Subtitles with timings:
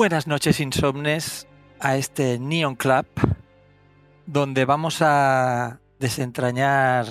[0.00, 1.46] Buenas noches, insomnes,
[1.78, 3.04] a este Neon Club,
[4.24, 7.04] donde vamos a desentrañar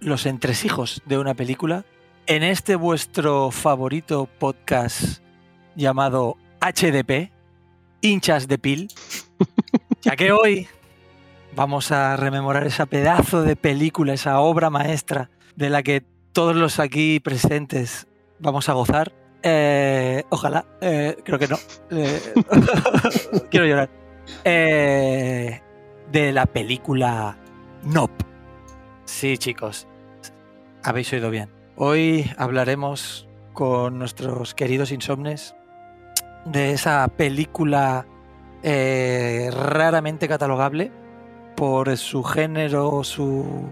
[0.00, 1.84] los entresijos de una película.
[2.26, 5.22] En este vuestro favorito podcast
[5.76, 7.30] llamado HDP,
[8.00, 8.88] hinchas de pil,
[10.00, 10.66] ya que hoy
[11.54, 16.02] vamos a rememorar esa pedazo de película, esa obra maestra de la que
[16.32, 18.06] todos los aquí presentes
[18.38, 19.19] vamos a gozar.
[19.42, 21.56] Eh, ojalá, eh, creo que no.
[21.90, 22.20] Eh,
[23.50, 23.88] quiero llorar.
[24.44, 25.60] Eh,
[26.12, 27.36] de la película
[27.82, 28.24] Nope.
[29.04, 29.86] Sí, chicos,
[30.82, 31.50] habéis oído bien.
[31.76, 35.54] Hoy hablaremos con nuestros queridos insomnes
[36.44, 38.06] de esa película
[38.62, 40.92] eh, raramente catalogable
[41.56, 43.68] por su género, su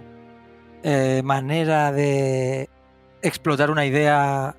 [1.23, 2.71] manera de
[3.21, 4.57] explotar una idea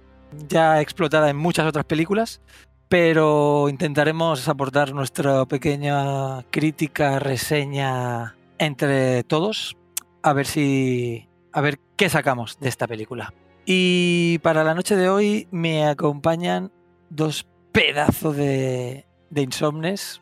[0.47, 2.41] ya explotada en muchas otras películas,
[2.87, 9.77] pero intentaremos aportar nuestra pequeña crítica, reseña entre todos,
[10.23, 13.33] a ver si a ver qué sacamos de esta película.
[13.65, 16.71] Y para la noche de hoy me acompañan
[17.09, 20.21] dos pedazos de, insomnes.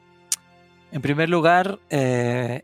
[0.91, 2.63] En primer lugar, eh,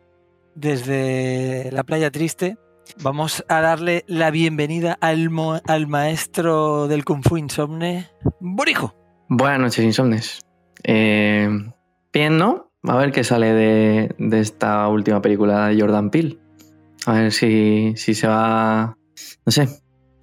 [0.55, 2.57] desde la playa triste,
[3.01, 5.29] vamos a darle la bienvenida al,
[5.66, 8.95] al maestro del Kung Fu Insomne, Borijo.
[9.29, 10.41] Buenas noches, insomnes.
[10.83, 11.49] Eh,
[12.11, 12.72] bien, ¿no?
[12.83, 16.38] A ver qué sale de, de esta última película de Jordan Peele.
[17.05, 18.97] A ver si, si se va.
[19.45, 19.67] No sé.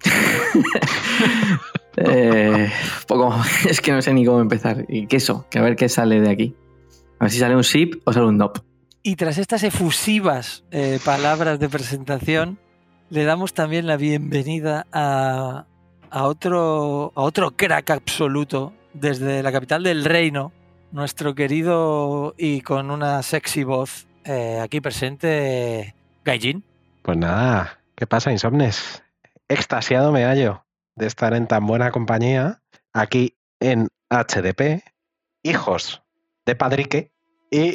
[1.97, 2.71] Eh,
[3.05, 3.35] poco.
[3.69, 4.85] Es que no sé ni cómo empezar.
[4.87, 6.55] Y queso, que a ver qué sale de aquí.
[7.19, 8.57] A ver si sale un sip o sale un nop.
[9.03, 12.59] Y tras estas efusivas eh, palabras de presentación,
[13.09, 15.65] le damos también la bienvenida a,
[16.11, 20.51] a otro, a otro crack absoluto desde la capital del reino,
[20.91, 26.63] nuestro querido y con una sexy voz eh, aquí presente, Gaijin.
[27.01, 29.03] Pues nada, ¿qué pasa, insomnes?
[29.47, 30.63] Extasiado me hallo
[30.95, 32.61] de estar en tan buena compañía
[32.93, 34.83] aquí en HDP,
[35.41, 36.03] hijos
[36.45, 37.11] de Padrique,
[37.49, 37.73] y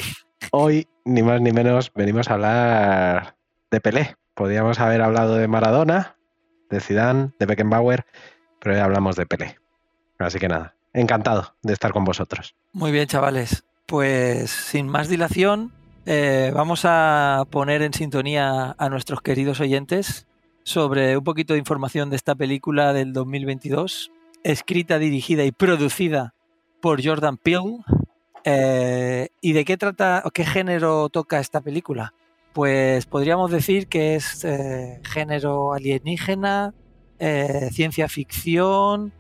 [0.51, 3.37] hoy, ni más ni menos, venimos a hablar
[3.71, 4.17] de Pelé.
[4.35, 6.17] Podríamos haber hablado de Maradona,
[6.71, 8.07] de Zidane, de Beckenbauer,
[8.61, 9.59] pero hoy hablamos de Pelé.
[10.19, 12.55] Así que nada, encantado de estar con vosotros.
[12.73, 13.65] Muy bien, chavales.
[13.87, 15.73] Pues sin más dilación,
[16.07, 20.27] eh, vamos a poner en sintonía a nuestros queridos oyentes
[20.63, 24.11] sobre un poquito de información de esta película del 2022,
[24.43, 26.35] escrita, dirigida y producida
[26.81, 27.79] por Jordan Peele.
[28.49, 32.15] Eh, ¿Y de qué trata o qué género toca esta película?
[32.53, 36.73] Pues podríamos decir que es eh, género alienígena,
[37.19, 39.13] eh, ciencia ficción,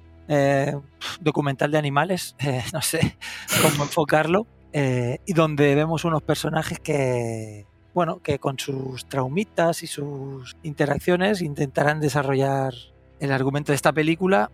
[1.20, 2.36] documental de animales,
[2.72, 3.16] no sé
[3.62, 10.56] cómo enfocarlo, y donde vemos unos personajes que, bueno, que con sus traumitas y sus
[10.62, 12.74] interacciones intentarán desarrollar
[13.18, 14.50] el argumento de esta película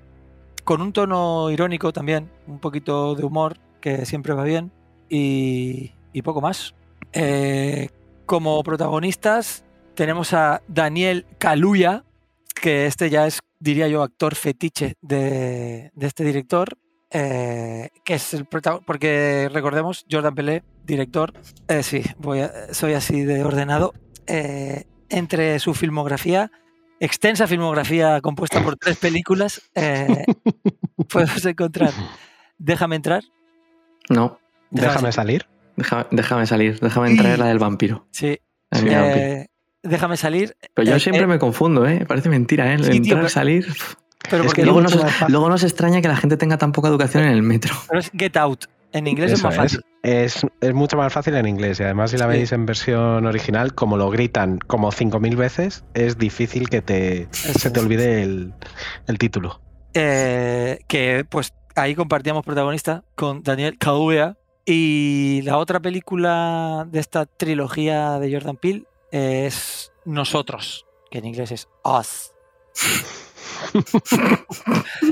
[0.64, 4.72] con un tono irónico también, un poquito de humor, que siempre va bien,
[5.10, 6.74] y, y poco más.
[7.12, 7.90] Eh,
[8.24, 9.64] como protagonistas
[9.94, 12.04] tenemos a Daniel Kaluuya,
[12.62, 16.78] que este ya es, diría yo, actor fetiche de, de este director,
[17.10, 18.46] eh, que es el
[18.86, 21.34] porque recordemos, Jordan Pelé, director,
[21.68, 23.92] eh, sí, voy a- soy así de ordenado,
[24.26, 26.50] eh, entre su filmografía,
[27.00, 29.60] extensa filmografía compuesta por tres películas,
[31.10, 31.90] podemos encontrar
[32.58, 33.24] Déjame entrar,
[34.12, 34.38] No,
[34.70, 35.46] Déjame salir.
[35.76, 38.06] déjame, déjame salir, déjame entrar la del vampiro.
[38.10, 38.38] sí,
[38.70, 39.00] vampiro.
[39.04, 39.48] eh,
[39.84, 42.04] Déjame salir, Pero yo eh, siempre eh, me confundo, ¿eh?
[42.06, 42.78] Parece mentira, ¿eh?
[42.78, 43.66] Sí, tío, Entrar, pero- salir.
[44.30, 44.96] pero Es porque que Luego nos,
[45.28, 47.74] luego nos extraña que la gente tenga tan poca educación en el metro.
[47.88, 49.80] pero es Get Out, en inglés es más fácil.
[50.04, 52.30] Es, es mucho más fácil en inglés y además si la Sí.
[52.30, 57.70] veis en versión original, como lo gritan como 5.000 veces, es difícil que te, se
[57.72, 58.52] te olvide el,
[59.08, 59.60] el título.
[59.94, 67.26] eh, que pues ahí compartíamos protagonista con Daniel Kaluuya y la otra película de esta
[67.26, 72.32] trilogía de Jordan Peele es Nosotros, que en inglés es Us.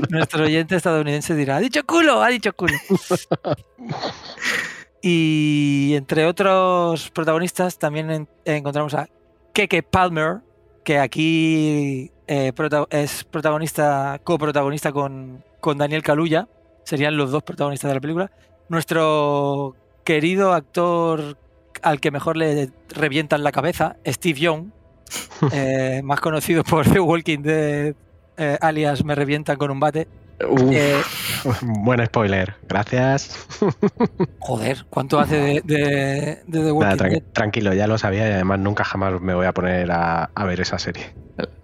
[0.09, 2.73] Nuestro oyente estadounidense dirá, ha dicho culo, ha dicho culo.
[5.01, 9.07] y entre otros protagonistas también en- encontramos a
[9.53, 10.39] Keke Palmer,
[10.83, 16.47] que aquí eh, prota- es protagonista, coprotagonista con, con Daniel Kaluuya,
[16.83, 18.31] serían los dos protagonistas de la película.
[18.67, 21.37] Nuestro querido actor
[21.83, 24.65] al que mejor le revientan la cabeza, Steve Young,
[25.53, 27.95] eh, más conocido por The Walking Dead,
[28.37, 30.07] eh, alias Me revientan con un bate.
[30.49, 30.99] Uf, Eh,
[31.61, 33.47] Buen spoiler, gracias.
[34.39, 37.23] joder, ¿cuánto hace de, de- de The Walking Nada, Dead?
[37.33, 40.59] tranquilo, ya lo sabía y además nunca jamás me voy a poner a, a ver
[40.61, 41.13] esa serie.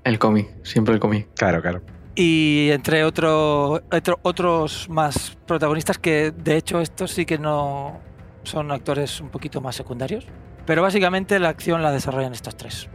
[0.04, 1.28] el cómic, siempre el cómic.
[1.36, 1.82] Claro, claro.
[2.20, 8.00] Y entre otro- otro- otros más protagonistas que de hecho estos sí que no
[8.44, 10.26] son actores un poquito más secundarios.
[10.66, 12.90] Pero básicamente la acción la desarrollan estos tres.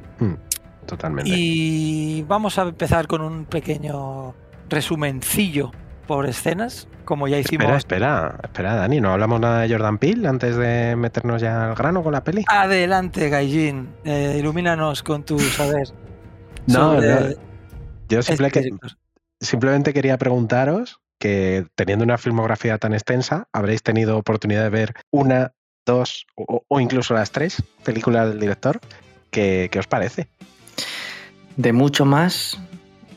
[0.87, 1.31] Totalmente.
[1.33, 4.35] Y vamos a empezar con un pequeño
[4.69, 5.71] resumencillo
[6.09, 7.63] por escenas, como ya hicimos.
[7.77, 11.75] Espera, espera, espera, Dani, ¿no hablamos nada de Jordan Peele antes de meternos ya al
[11.77, 12.45] grano con la peli?
[12.49, 15.89] Adelante, Gaijin, eh, ilumínanos con tu saber.
[16.67, 17.21] No, sobre no,
[18.09, 18.91] Yo este simple que- director.
[19.43, 25.53] Simplemente quería preguntaros que teniendo una filmografía tan extensa, habréis tenido oportunidad de ver una,
[25.87, 28.81] dos o, o incluso las tres películas del director.
[29.31, 30.29] ¿Qué, qué os parece?
[31.57, 32.59] De mucho más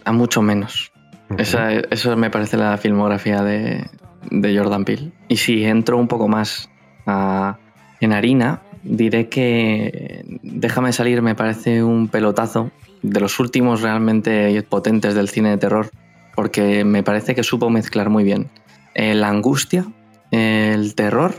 [0.04, 0.92] a mucho menos.
[1.38, 3.90] Esa- eso me parece la filmografía de,
[4.30, 5.12] de Jordan Peele.
[5.28, 6.70] Y si entro un poco más
[7.08, 7.58] a-
[8.02, 15.16] en harina, diré que Déjame salir me parece un pelotazo de los últimos realmente potentes
[15.16, 15.90] del cine de terror,
[16.36, 18.50] porque me parece que supo mezclar muy bien
[18.94, 19.86] la angustia,
[20.32, 21.36] el terror,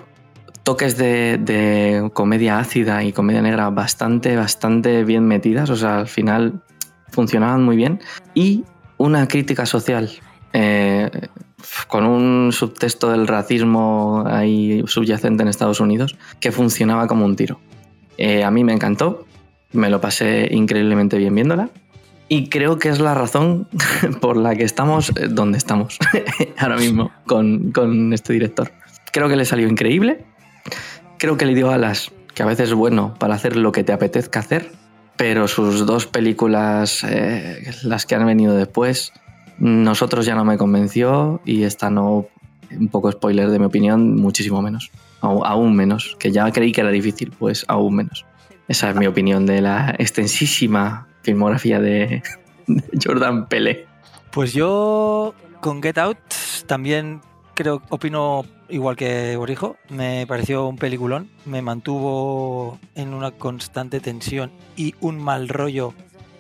[0.63, 6.09] toques de, de comedia ácida y comedia negra bastante, bastante bien metidas, o sea, al
[6.09, 6.63] final
[7.11, 8.01] funcionaban muy bien,
[8.35, 8.65] y
[8.99, 10.11] una crítica social.
[10.53, 11.11] eh,
[11.89, 17.61] con un subtexto del racismo ahí subyacente en Estados Unidos que funcionaba como un tiro.
[18.17, 19.27] Eh, a mí me encantó,
[19.73, 21.69] me lo pasé increíblemente bien viéndola
[22.29, 23.69] y creo que es la razón
[24.21, 25.99] por la que estamos eh, donde estamos
[26.59, 28.73] ahora mismo con, con este director.
[29.13, 30.25] Creo que le salió increíble,
[31.19, 33.93] creo que le dio alas, que a veces es bueno para hacer lo que te
[33.93, 34.71] apetezca hacer,
[35.17, 39.13] pero sus dos películas, eh, las que han venido después,
[39.59, 42.27] nosotros ya no me convenció y esta no,
[42.71, 44.91] un poco spoiler de mi opinión, muchísimo menos.
[45.23, 48.27] Aún menos, que ya creí que era difícil, pues aún menos.
[48.69, 52.23] Esa es mi opinión de la extensísima filmografía de,
[53.03, 53.87] Jordan Pelé.
[54.31, 56.19] Pues yo con Get Out
[56.67, 57.21] también
[57.55, 59.77] creo, opino igual que Borijo.
[59.89, 61.29] Me pareció un peliculón.
[61.45, 65.95] Me mantuvo en una constante tensión y un mal rollo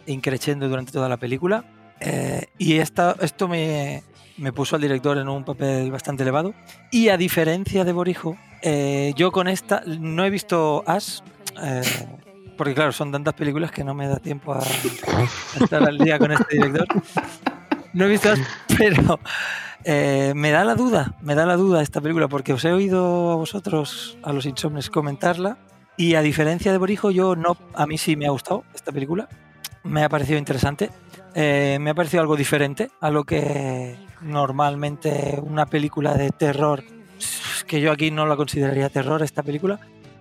[0.06, 1.64] increciendo durante toda la película.
[2.00, 4.02] Eh, y esta, esto me,
[4.36, 6.54] me puso al director en un papel bastante elevado.
[6.90, 11.24] Y a diferencia de Borijo, eh, yo con esta no he visto As.
[12.56, 14.58] Porque claro, son tantas películas que no me da tiempo a,
[15.60, 17.02] a estar al día con este director.
[17.92, 18.34] No he visto
[18.76, 19.18] pero
[19.84, 23.30] eh, me da la duda, me da la duda esta película, porque os he oído
[23.30, 25.58] a vosotros, a los insomnes, comentarla.
[25.96, 29.28] Y a diferencia de Borijo, yo no, a mí sí me ha gustado esta película.
[29.84, 30.90] Me ha parecido interesante.
[31.34, 36.82] Eh, me ha parecido algo diferente a lo que normalmente una película de terror,
[37.66, 39.78] que yo aquí no la consideraría terror, esta película,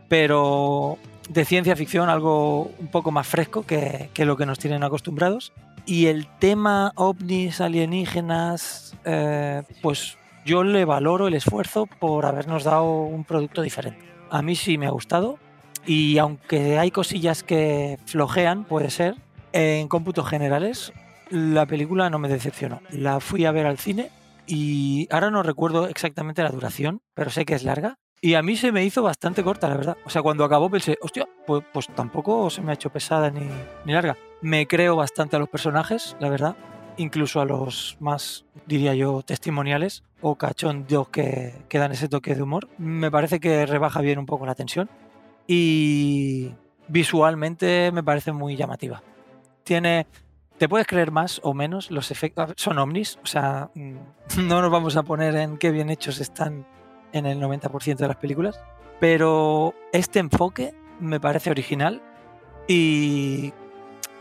[0.07, 0.97] pero
[1.29, 5.53] de ciencia ficción, algo un poco más fresco que, lo que nos tienen acostumbrados.
[5.85, 13.01] Y el tema ovnis, alienígenas, eh, pues yo le valoro el esfuerzo por habernos dado
[13.01, 14.05] un producto diferente.
[14.29, 15.37] A mí sí me ha gustado
[15.85, 19.15] y aunque hay cosillas que flojean, puede ser,
[19.53, 20.91] en cómputos generales
[21.29, 22.81] la película no me decepcionó.
[22.91, 24.11] La fui a ver al cine
[24.47, 27.97] y ahora no recuerdo exactamente la duración, pero sé que es larga.
[28.21, 29.97] Y a mí se me hizo bastante corta, la verdad.
[30.05, 33.47] O sea, cuando acabó pensé, hostia, pues, pues tampoco se me ha hecho pesada ni,
[33.91, 34.17] larga.
[34.41, 36.55] Me creo bastante a los personajes, la verdad.
[36.97, 42.41] Incluso a los más, diría yo, testimoniales o cachondos que, que dan ese toque de
[42.41, 42.69] humor.
[42.77, 44.89] Me parece que rebaja bien un poco la tensión.
[45.45, 46.51] Y
[46.87, 49.03] visualmente me parece muy llamativa.
[49.63, 50.07] Tiene
[50.57, 52.53] te puedes creer más o menos los efectos.
[52.55, 53.95] Son ovnis, o sea, mm,
[54.47, 56.65] no nos vamos a poner en qué bien hechos están
[57.15, 58.59] en el 90% de las películas,
[58.99, 62.01] pero este enfoque me parece original
[62.67, 63.53] y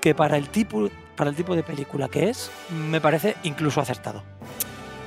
[0.01, 2.51] que para el tipo, para el tipo de película que es,
[2.91, 4.23] me parece incluso acertado.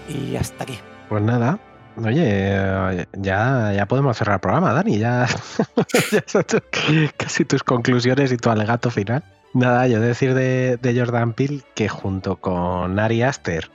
[0.10, 0.78] Y hasta aquí.
[1.10, 1.60] Pues nada,
[2.04, 5.00] Oye, ya, ya podemos cerrar el programa, Dani.
[5.00, 5.28] Ya,
[6.12, 6.44] ya son
[7.18, 9.24] casi tus conclusiones y tu alegato final.
[9.54, 13.72] Nada, yo decir de, Jordan Peele que junto con Ari Aster,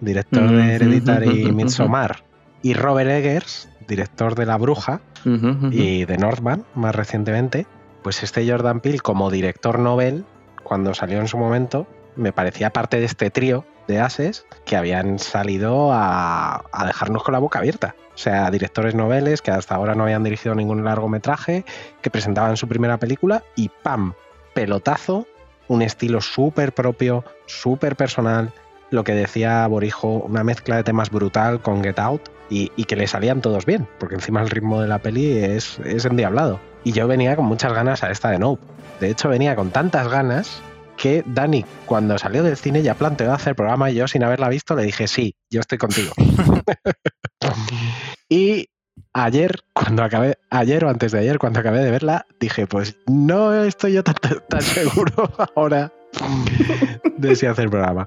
[0.00, 2.24] director de Hereditary y Midsommar,
[2.62, 5.00] y Robert Eggers, director de La Bruja
[5.70, 7.66] y de Northman más recientemente,
[8.02, 10.24] pues este Jordan Peele como director novel,
[10.62, 15.18] cuando salió en su momento, me parecía parte de este trío de ases que habían
[15.18, 17.94] salido a, a, dejarnos con la boca abierta.
[18.14, 21.64] O sea, directores noveles que hasta ahora no habían dirigido ningún largometraje,
[22.00, 24.14] que presentaban su primera película y ¡pam!
[24.54, 25.26] pelotazo,
[25.68, 28.52] un estilo súper propio, súper personal,
[28.90, 33.06] lo que decía Borijo, una mezcla de temas brutal con Get Out y, que le
[33.06, 36.60] salían todos bien, porque encima el ritmo de la peli es, es endiablado.
[36.84, 38.62] Y yo venía con muchas ganas a esta de Nope.
[39.00, 40.62] De hecho, venía con tantas ganas
[40.96, 44.76] que Dani, cuando salió del cine, ya planteó hacer programa y yo, sin haberla visto,
[44.76, 46.12] le dije, sí, yo estoy contigo.
[48.28, 48.68] y
[49.14, 53.54] ayer, cuando acabé, ayer o antes de ayer, cuando acabé de verla, dije, pues no
[53.64, 54.14] estoy yo tan,
[54.60, 55.90] seguro ahora
[57.16, 58.06] de si hacer programa.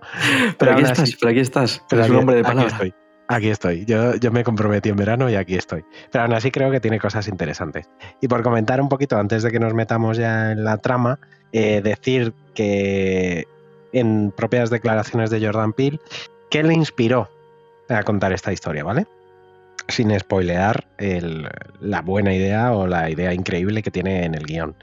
[0.60, 2.64] Pero, aquí estás, pero aquí estás, pero un hombre de palabra.
[2.64, 3.05] Aquí estoy.
[3.28, 3.86] Aquí estoy.
[3.86, 5.84] Yo, yo me comprometí en verano y aquí estoy.
[6.12, 7.90] Pero aún así creo que tiene cosas interesantes.
[8.22, 11.20] Y por comentar un poquito, antes de que nos metamos ya en la trama,
[11.52, 13.48] eh, decir que
[13.94, 16.00] en propias declaraciones de Jordan Peele,
[16.52, 17.30] ¿qué le inspiró
[17.90, 19.08] a contar esta historia, ¿vale?
[19.88, 20.88] sin spoilear
[21.80, 24.76] la buena idea o la idea increíble que tiene en el guion.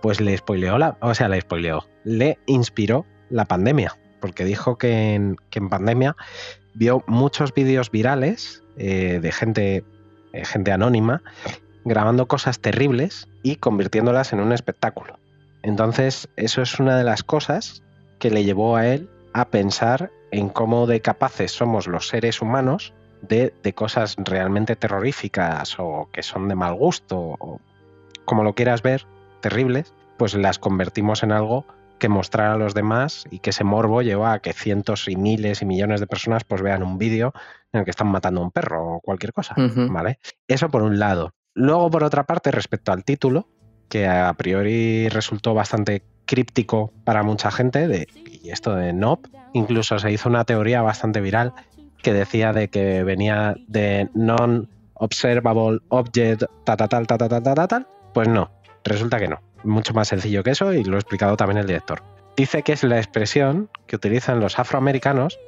[0.00, 5.14] Pues le spoileó la, o sea, le spoileó, le inspiró la pandemia, porque dijo que
[5.14, 5.36] en,
[5.70, 6.16] pandemia
[6.74, 9.84] vio muchos vídeos virales eh, de gente,
[10.32, 11.22] eh, gente anónima
[11.84, 15.18] grabando cosas terribles y convirtiéndolas en un espectáculo.
[15.62, 17.82] Entonces, eso es una de las cosas
[18.18, 22.94] que le llevó a él a pensar en cómo de capaces somos los seres humanos
[23.22, 27.60] de, cosas realmente terroríficas o que son de mal gusto o
[28.24, 29.06] como lo quieras ver,
[29.40, 31.66] terribles, pues las convertimos en algo
[32.04, 35.62] que mostrar a los demás y que ese morbo lleva a que cientos y miles
[35.62, 37.32] y millones de personas pues vean un vídeo
[37.72, 40.18] en el que están matando a un perro o cualquier cosa, ¿vale?
[40.46, 41.32] Eso por un lado.
[41.54, 43.48] Luego, por otra parte, respecto al título,
[43.88, 49.98] que a priori resultó bastante críptico para mucha gente, de, y esto de NOP, incluso
[49.98, 51.54] se hizo una teoría bastante viral
[52.02, 57.66] que decía de que venía de non-observable object, ta, ta, tal, ta, ta, ta, ta,
[57.66, 57.86] tal.
[58.12, 58.50] Pues no,
[58.84, 59.40] resulta que no.
[59.64, 62.02] Mucho más sencillo que eso y lo ha explicado también el director.
[62.36, 65.38] Dice que es la expresión que utilizan los afroamericanos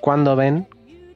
[0.00, 0.68] cuando ven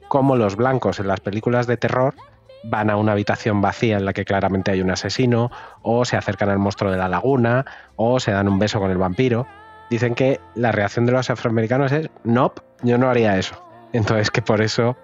[0.07, 2.15] cómo los blancos en las películas de terror
[2.63, 6.49] van a una habitación vacía en la que claramente hay un asesino, o se acercan
[6.49, 9.47] al monstruo de la laguna, o se dan un beso con el vampiro.
[9.89, 13.61] Dicen que la reacción de los afroamericanos es, nope, yo no haría eso.
[13.93, 14.97] Entonces que por eso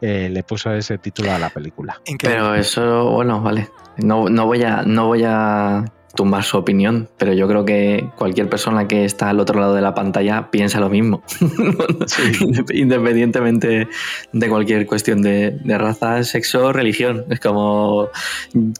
[0.00, 2.00] eh, le puso ese título a la película.
[2.20, 3.68] Pero eso, bueno, vale.
[3.96, 5.84] No, no, voy a, no voy a
[6.16, 9.82] tumbar su opinión, pero yo creo que cualquier persona que está al otro lado de
[9.82, 11.22] la pantalla piensa lo mismo,
[12.74, 13.88] independientemente
[14.32, 17.24] de cualquier cuestión de, raza, sexo, religión.
[17.30, 18.08] Es como,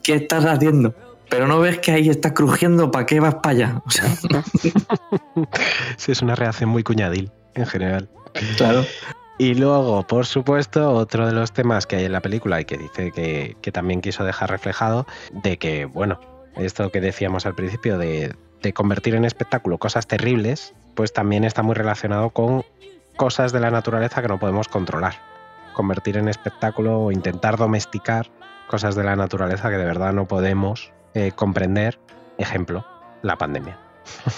[0.03, 0.95] ¿qué estás haciendo?
[1.29, 3.83] Pero no ves que ahí está crujiendo, ¿para qué vas para allá?
[3.85, 4.09] O sea...
[5.97, 8.09] sí, es una reacción muy cuñadil en general.
[8.57, 8.85] Claro.
[9.39, 12.79] Y luego, por supuesto, otro de los temas que hay en la película y que
[12.79, 16.19] dice que, también quiso dejar reflejado, de que, bueno,
[16.57, 18.35] esto que decíamos al principio de,
[18.75, 22.65] convertir en espectáculo cosas terribles, pues también está muy relacionado con
[23.17, 25.15] cosas de la naturaleza que no podemos controlar.
[25.73, 28.29] Convertir en espectáculo o intentar domesticar
[28.67, 32.01] cosas de la naturaleza que de verdad no podemos eh, comprender.
[32.39, 32.85] Ejemplo,
[33.23, 33.79] la pandemia.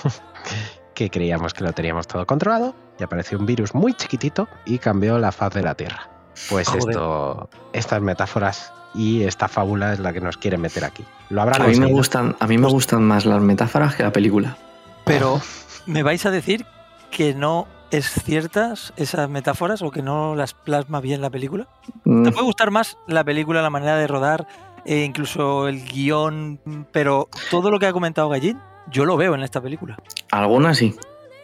[0.95, 5.19] que creíamos que lo teníamos todo controlado y apareció un virus muy chiquitito y cambió
[5.19, 6.18] la faz de la Tierra.
[6.51, 11.05] Pues esto, estas metáforas y esta fábula es la que nos quiere meter aquí.
[11.31, 14.57] Lo a mí me gustan, a mí me gustan más las metáforas que la película.
[15.05, 15.41] Pero
[15.87, 16.65] me vais a decir
[17.11, 21.67] que no es ciertas esas metáforas o que no las plasma bien la película?
[22.05, 24.47] Mm, ¿Te puede gustar más la película, la manera de rodar,
[24.85, 26.61] e incluso el guion,
[26.93, 28.59] pero todo lo que ha comentado Gallín,
[28.91, 29.97] yo lo veo en esta película.
[30.31, 30.95] Algunas sí.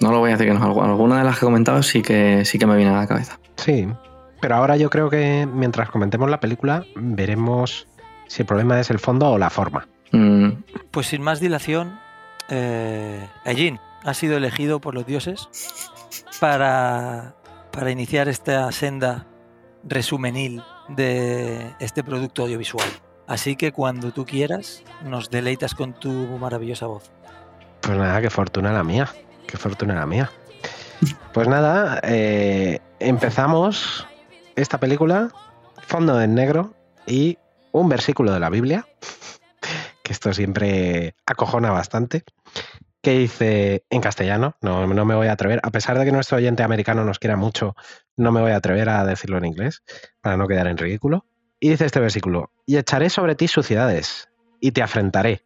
[0.01, 0.61] No lo voy a decir que no.
[0.67, 3.07] algu- Algunas de las que he comentado sí que, sí que me viene a la
[3.07, 3.39] cabeza.
[3.57, 3.87] Sí,
[4.45, 7.89] pero ahora yo creo que mientras comentemos la película veremos
[8.27, 9.89] si el problema es el fondo o la forma.
[10.13, 10.51] Mm,
[10.91, 11.99] Pues sin más dilación,
[12.51, 15.49] eh, Gallín ha sido elegido por los dioses
[16.41, 17.37] para,
[17.73, 19.25] para iniciar esta senda
[19.83, 22.87] resumenil de este producto audiovisual.
[23.27, 27.11] Así que cuando tú quieras, nos deleitas con tu maravillosa voz.
[27.81, 29.09] Pues nada, qué fortuna la mía.
[29.47, 30.31] Qué fortuna la mía.
[31.33, 34.07] Pues nada, eh, empezamos
[34.57, 35.31] esta película,
[35.87, 36.75] fondo en negro
[37.07, 37.39] y
[37.73, 38.87] un versículo de la Biblia,
[40.03, 42.25] que esto siempre acojona bastante,
[43.03, 46.39] que dice en castellano, no, no me voy a atrever, a pesar de que nuestro
[46.39, 47.75] oyente americano nos quiera mucho,
[48.17, 49.83] no me voy a atrever a decirlo en inglés,
[50.21, 51.27] para no quedar en ridículo.
[51.61, 54.29] Y dice este versículo, y echaré sobre ti suciedades,
[54.61, 55.45] y te afrentaré,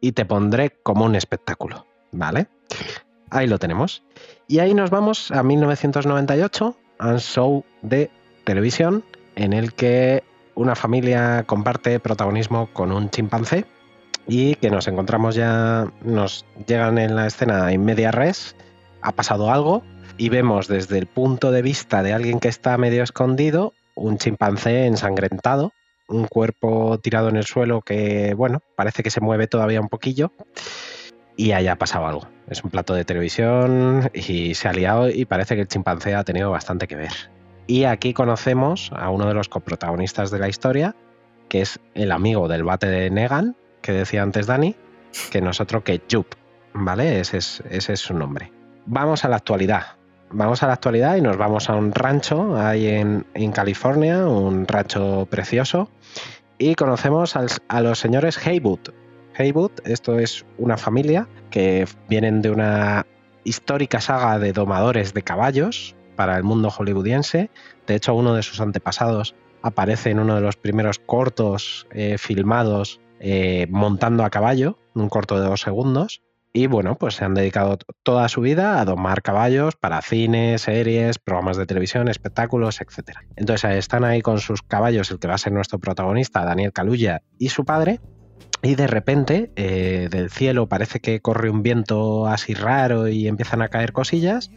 [0.00, 1.86] y te pondré como un espectáculo.
[2.12, 2.48] ¿Vale?
[3.30, 4.02] Ahí lo tenemos.
[4.48, 8.10] Y ahí nos vamos a 1998, a un show de
[8.44, 9.04] televisión
[9.36, 10.22] en el que
[10.54, 13.64] una familia comparte protagonismo con un chimpancé
[14.26, 18.54] y que nos encontramos ya, nos llegan en la escena en media res,
[19.02, 19.82] ha pasado algo
[20.18, 24.86] y vemos desde el punto de vista de alguien que está medio escondido un chimpancé
[24.86, 25.72] ensangrentado,
[26.08, 30.32] un cuerpo tirado en el suelo que, bueno, parece que se mueve todavía un poquillo
[31.36, 32.28] y haya pasado algo.
[32.48, 36.24] Es un plato de televisión y se ha liado y parece que el chimpancé ha
[36.24, 37.12] tenido bastante que ver.
[37.66, 40.96] Y aquí conocemos a uno de los coprotagonistas de la historia,
[41.48, 44.76] que es el amigo del bate de Negan, que decía antes Dani,
[45.30, 46.26] que nosotros que Jup,
[46.72, 47.20] ¿vale?
[47.20, 48.52] Ese es, ese es su nombre.
[48.86, 49.82] Vamos a la actualidad.
[50.32, 55.26] Vamos a la actualidad y nos vamos a un rancho ahí en, California, un rancho
[55.28, 55.90] precioso,
[56.56, 58.90] y conocemos a los señores Haywood.
[59.36, 63.06] Haywood, esto es una familia que vienen de una
[63.42, 67.48] histórica saga de domadores de caballos para el mundo hollywoodiense.
[67.86, 73.00] De hecho, uno de sus antepasados aparece en uno de los primeros cortos eh, filmados
[73.20, 76.20] eh, montando a caballo, un corto de dos segundos.
[76.52, 81.18] Y bueno, pues se han dedicado toda su vida a domar caballos para cines, series,
[81.18, 83.16] programas de televisión, espectáculos, etc.
[83.36, 87.22] Entonces están ahí con sus caballos, el que va a ser nuestro protagonista, Daniel Caluya,
[87.38, 87.98] y su padre,
[88.60, 93.62] y de repente eh, del cielo parece que corre un viento así raro y empiezan
[93.62, 94.50] a caer cosillas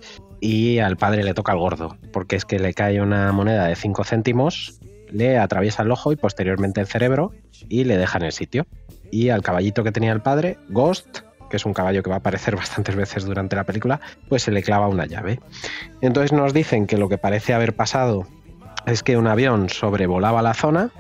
[0.44, 3.78] y al padre le toca el gordo, porque es que le cae una moneda de
[3.78, 4.78] 5 céntimos,
[5.10, 7.32] le atraviesa el ojo y posteriormente el cerebro
[7.70, 8.66] y le deja en el sitio.
[9.10, 12.20] Y al caballito que tenía el padre, Ghost, que es un caballo que va a
[12.20, 15.40] aparecer bastantes veces durante la película, pues se le clava una llave.
[16.02, 18.28] Entonces nos dicen que lo que parece haber pasado
[18.86, 20.92] es que un avión sobrevolaba la zona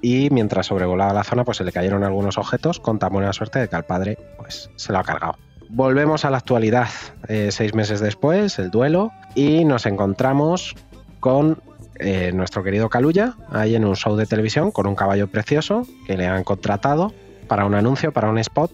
[0.00, 3.58] y mientras sobrevolaba la zona pues se le cayeron algunos objetos con tan buena suerte
[3.58, 5.38] de que al padre pues se lo ha cargado.
[5.74, 6.90] Volvemos a la actualidad,
[7.28, 10.76] eh, seis meses después, el duelo, y nos encontramos
[11.18, 11.62] con
[11.98, 16.18] eh, nuestro querido Caluya, ahí en un show de televisión con un caballo precioso que
[16.18, 17.14] le han contratado
[17.48, 18.70] para un anuncio, para un spot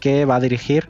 [0.00, 0.88] que va a dirigir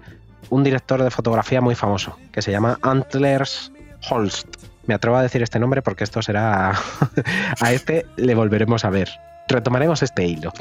[0.48, 3.72] un director de fotografía muy famoso, que se llama Antlers
[4.08, 4.46] Holst.
[4.86, 6.70] Me atrevo a decir este nombre porque esto será...
[7.60, 9.10] a este le volveremos a ver.
[9.48, 10.52] Retomaremos este hilo.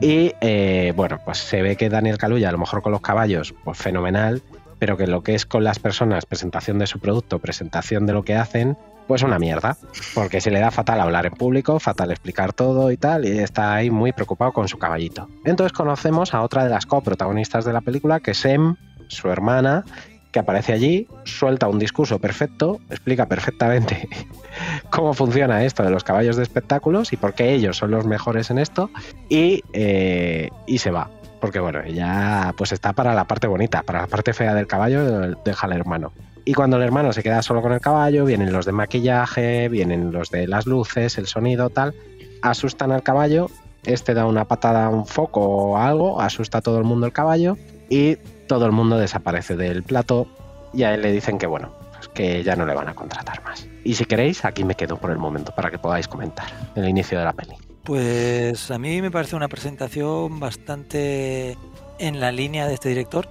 [0.00, 3.54] Y eh, bueno, pues se ve que Daniel Caluya, a lo mejor con los caballos,
[3.64, 4.42] pues fenomenal,
[4.78, 8.22] pero que lo que es con las personas, presentación de su producto, presentación de lo
[8.22, 8.76] que hacen,
[9.08, 9.76] pues una mierda.
[10.14, 13.74] Porque se le da fatal hablar en público, fatal explicar todo y tal, y está
[13.74, 15.28] ahí muy preocupado con su caballito.
[15.44, 18.76] Entonces conocemos a otra de las coprotagonistas de la película, que es Em,
[19.08, 19.84] su hermana,
[20.32, 24.08] que aparece allí, suelta un discurso perfecto, explica perfectamente
[24.90, 28.50] cómo funciona esto de los caballos de espectáculos y por qué ellos son los mejores
[28.50, 28.90] en esto,
[29.28, 31.10] y, eh, y se va.
[31.40, 35.36] Porque bueno, ella pues está para la parte bonita, para la parte fea del caballo
[35.44, 36.12] deja al hermano.
[36.44, 40.12] Y cuando el hermano se queda solo con el caballo, vienen los de maquillaje, vienen
[40.12, 41.94] los de las luces, el sonido, tal,
[42.42, 43.50] asustan al caballo,
[43.84, 47.12] este da una patada a un foco o algo, asusta a todo el mundo el
[47.12, 47.56] caballo
[47.88, 50.26] y todo el mundo desaparece del plato
[50.72, 53.42] y a él le dicen que bueno, pues que ya no le van a contratar
[53.44, 53.68] más.
[53.84, 57.18] Y si queréis, aquí me quedo por el momento para que podáis comentar el inicio
[57.18, 57.54] de la peli.
[57.84, 61.56] Pues a mí me parece una presentación bastante
[61.98, 63.28] en la línea de este director,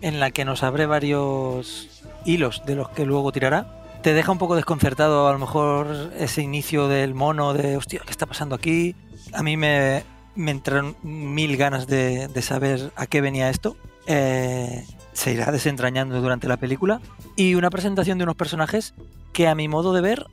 [0.00, 3.66] en la que nos abre varios hilos de los que luego tirará.
[4.02, 8.10] Te deja un poco desconcertado a lo mejor ese inicio del mono de, hostia, ¿qué
[8.10, 8.94] está pasando aquí?
[9.32, 10.04] A mí me,
[10.36, 13.76] me entraron mil ganas de, de saber a qué venía esto.
[14.08, 17.00] Eh, se irá desentrañando durante la película.
[17.36, 18.94] Y una presentación de unos personajes
[19.32, 20.26] que a mi modo de ver,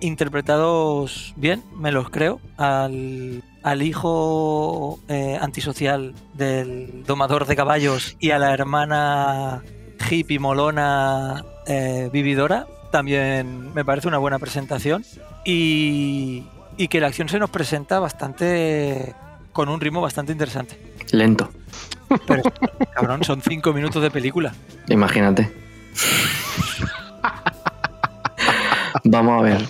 [0.00, 8.32] interpretados bien, me los creo, al, al hijo eh, antisocial del domador de caballos y
[8.32, 9.62] a la hermana
[10.10, 15.04] hippie molona eh, vividora, también me parece una buena presentación.
[15.44, 16.44] Y,
[16.76, 19.14] y que la acción se nos presenta bastante
[19.52, 20.78] con un ritmo bastante interesante.
[21.12, 21.50] Lento.
[22.26, 22.42] Pero,
[22.94, 24.52] cabrón, son cinco minutos de película.
[24.88, 25.50] Imagínate.
[29.04, 29.64] Vamos a ver,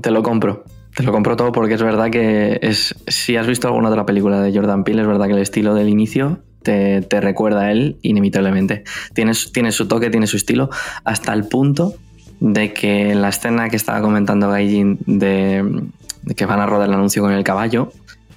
[0.00, 0.64] te lo compro.
[0.94, 4.40] Te lo compro todo porque es verdad que es, si has visto alguna otra película
[4.40, 7.96] de Jordan Peele, es verdad que el estilo del inicio te, te recuerda a él
[8.02, 8.84] inevitablemente.
[9.14, 10.68] Tiene, tiene su toque, tiene su estilo,
[11.04, 11.94] hasta el punto
[12.40, 15.64] de que la escena que estaba comentando Gaijin de
[16.34, 17.92] que van a rodar el anuncio con el caballo,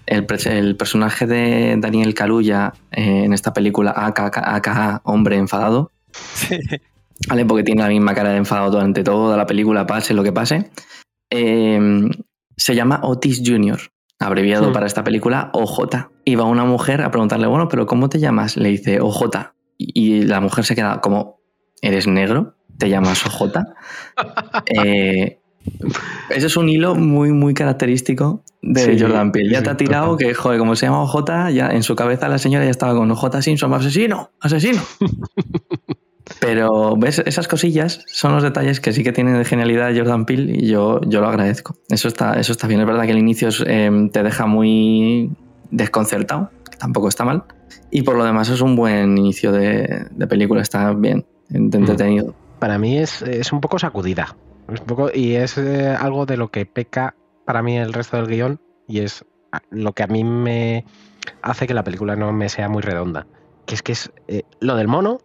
[0.06, 5.92] el, el personaje de Daniel Kaluuya eh, en esta película, AKA, hombre enfadado,
[6.34, 6.58] Sí.
[7.28, 7.46] ¿vale?
[7.46, 10.70] Porque tiene la misma cara de enfado durante toda la película, pase lo que pase.
[11.30, 11.80] Eh,
[12.58, 13.80] se llama Otis Jr.,
[14.20, 14.74] abreviado Hmm.
[14.74, 16.10] para esta película OJ.
[16.26, 18.58] Y va una mujer a preguntarle, bueno, pero ¿cómo te llamas?
[18.58, 19.54] Le dice OJ.
[19.78, 21.40] Y y la mujer se queda como,
[21.82, 22.56] ¿eres negro?
[22.78, 23.54] ¿Te llamas OJ?
[24.86, 25.40] Eh,
[26.30, 29.52] ese es un hilo muy, muy característico de Sí, Jordan Peele.
[29.52, 30.28] Ya sí, te ha tirado total.
[30.28, 33.10] que, joder, como se llama OJ, ya en su cabeza la señora ya estaba con
[33.12, 34.82] OJ Simpson, asesino, asesino.
[36.40, 37.22] Pero, ¿ves?
[37.26, 41.02] Esas cosillas son los detalles que sí que tienen de genialidad Jordan Peele y yo,
[41.06, 41.76] yo lo agradezco.
[41.90, 42.80] Eso está, eso está bien.
[42.80, 45.32] Es verdad que el inicio es, eh, te deja muy
[45.70, 47.44] desconcertado, que tampoco está mal.
[47.92, 52.34] Y por lo demás es un buen inicio de, de película, está bien, entretenido.
[52.60, 54.36] Para mí es, es un poco sacudida.
[54.72, 58.18] Es un poco, y es eh, algo de lo que peca para mí el resto
[58.18, 59.26] del guion y es
[59.70, 60.86] lo que a mí me
[61.42, 63.28] hace que la película no me sea muy redonda.
[63.66, 65.20] Que es que es eh, lo del mono,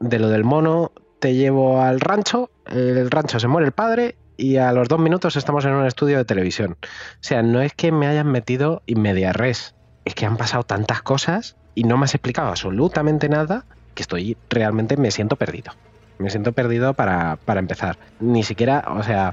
[0.00, 4.56] de lo del mono te llevo al rancho, el rancho se muere el padre y
[4.56, 6.76] a los dos minutos estamos en un estudio de televisión.
[6.82, 6.86] O
[7.20, 11.02] sea, no es que me hayan metido in media res, es que han pasado tantas
[11.02, 15.72] cosas y no me has explicado absolutamente nada que estoy realmente me siento perdido.
[16.18, 17.98] Me siento perdido para, para empezar.
[18.20, 19.32] Ni siquiera, o sea,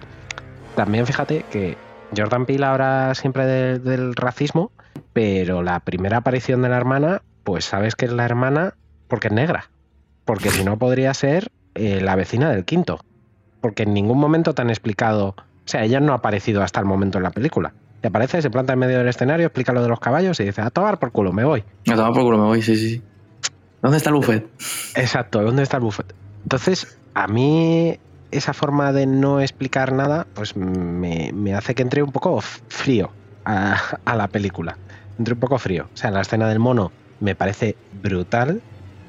[0.75, 1.77] también fíjate que
[2.15, 4.71] Jordan Peele ahora siempre de- del racismo,
[5.13, 8.73] pero la primera aparición de la hermana, pues sabes que es la hermana
[9.07, 9.69] porque es negra.
[10.25, 12.99] Porque si no podría ser eh, la vecina del quinto.
[13.61, 15.29] Porque en ningún momento te han explicado.
[15.29, 17.73] O sea, ella no ha aparecido hasta el momento en la película.
[18.01, 20.61] Te aparece, se planta en medio del escenario, explica lo de los caballos y dice,
[20.61, 21.63] a tomar por culo, me voy.
[21.87, 22.75] A tomar por culo me voy, sí.
[22.75, 23.01] sí.
[23.81, 24.47] ¿Dónde está el buffet?
[24.95, 26.13] Exacto, ¿dónde está el buffet?
[26.51, 27.97] Entonces, a mí
[28.29, 33.09] esa forma de no explicar nada, pues me, hace que entre un poco frío
[33.45, 34.77] a, a la película.
[35.17, 35.87] Entre un poco frío.
[35.93, 38.61] O sea, la escena del mono me parece brutal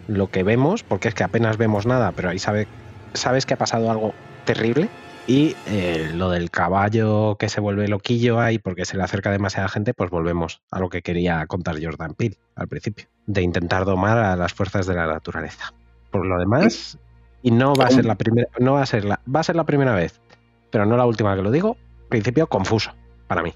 [0.06, 2.68] lo que vemos, porque es que apenas vemos nada, pero ahí sabe,
[3.12, 4.88] sabes que ha pasado algo terrible.
[5.26, 9.66] Y eh, lo del caballo que se vuelve loquillo ahí porque se le acerca demasiada
[9.66, 14.18] gente, pues volvemos a lo que quería contar Jordan Peele al principio, de intentar domar
[14.18, 15.74] a las fuerzas de la naturaleza.
[16.12, 16.98] Por lo demás,
[17.42, 19.56] y no va a ser la primera, no va a ser la, va a ser
[19.56, 20.20] la primera vez,
[20.70, 21.76] pero no la última que lo digo.
[22.08, 22.92] Principio confuso
[23.26, 23.52] para mí.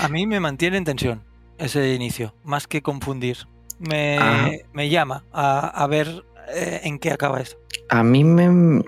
[0.00, 1.22] A mí me mantiene en tensión
[1.58, 3.36] ese inicio, más que confundir.
[3.78, 4.50] Me, Ah.
[4.72, 6.24] me llama a, a ver
[6.54, 7.56] eh, en qué acaba esto.
[7.88, 8.82] A mí me.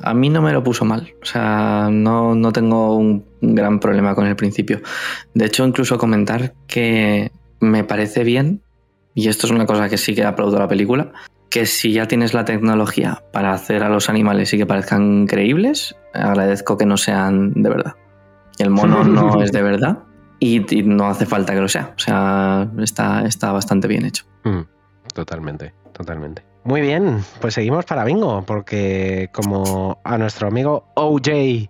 [0.00, 1.14] A mí no me lo puso mal.
[1.22, 4.80] O sea, no, no tengo un gran problema con el principio.
[5.34, 8.60] De hecho, incluso comentar que me parece bien,
[9.14, 11.12] y esto es una cosa que sí que aplaudo a la película,
[11.54, 15.94] que si ya tienes la tecnología para hacer a los animales y que parezcan creíbles,
[16.12, 17.94] agradezco que no sean de verdad.
[18.58, 19.98] El mono no es de verdad
[20.40, 21.94] y, y no hace falta que lo sea.
[21.96, 24.24] O sea, está, está bastante bien hecho.
[24.42, 24.62] Mm,
[25.14, 26.44] totalmente, totalmente.
[26.64, 31.68] Muy bien, pues seguimos para bingo, porque como a nuestro amigo OJ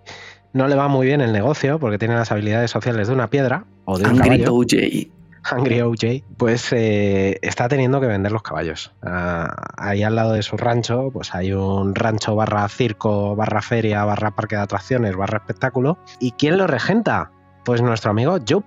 [0.55, 3.67] no le va muy bien el negocio, porque tiene las habilidades sociales de una piedra
[3.85, 5.11] o de un caballo, OJ.
[5.51, 8.93] Hungry OJ, pues eh, está teniendo que vender los caballos.
[9.03, 14.05] Ah, ahí al lado de su rancho, pues hay un rancho barra circo, barra feria,
[14.05, 15.99] barra parque de atracciones, barra espectáculo.
[16.19, 17.31] ¿Y quién lo regenta?
[17.65, 18.65] Pues nuestro amigo Jup.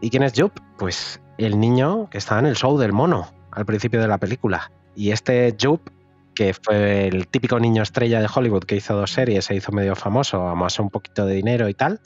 [0.00, 0.52] ¿Y quién es Jup?
[0.78, 4.70] Pues el niño que estaba en el show del mono al principio de la película.
[4.96, 5.88] Y este Jup,
[6.34, 9.94] que fue el típico niño estrella de Hollywood que hizo dos series, se hizo medio
[9.94, 12.00] famoso, amasó un poquito de dinero y tal,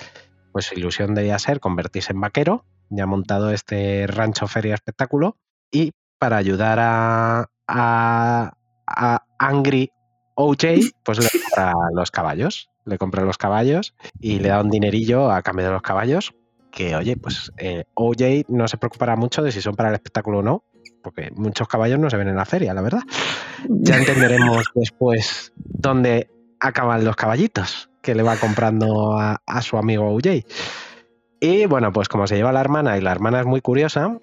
[0.53, 5.37] pues su ilusión debía ser convertirse en vaquero ya ha montado este rancho feria espectáculo
[5.71, 8.53] y para ayudar a, a,
[8.87, 9.91] a Angry
[10.35, 10.65] OJ,
[11.05, 15.43] pues le compra los caballos, le compra los caballos y le da un dinerillo a
[15.43, 16.33] cambio de los caballos,
[16.71, 20.39] que oye, pues eh, OJ no se preocupará mucho de si son para el espectáculo
[20.39, 20.65] o no,
[21.03, 23.03] porque muchos caballos no se ven en la feria, la verdad.
[23.69, 30.13] Ya entenderemos después dónde acaban los caballitos que le va comprando a, a su amigo
[30.15, 30.45] UJ.
[31.41, 34.19] Y bueno, pues como se lleva la hermana y la hermana es muy curiosa,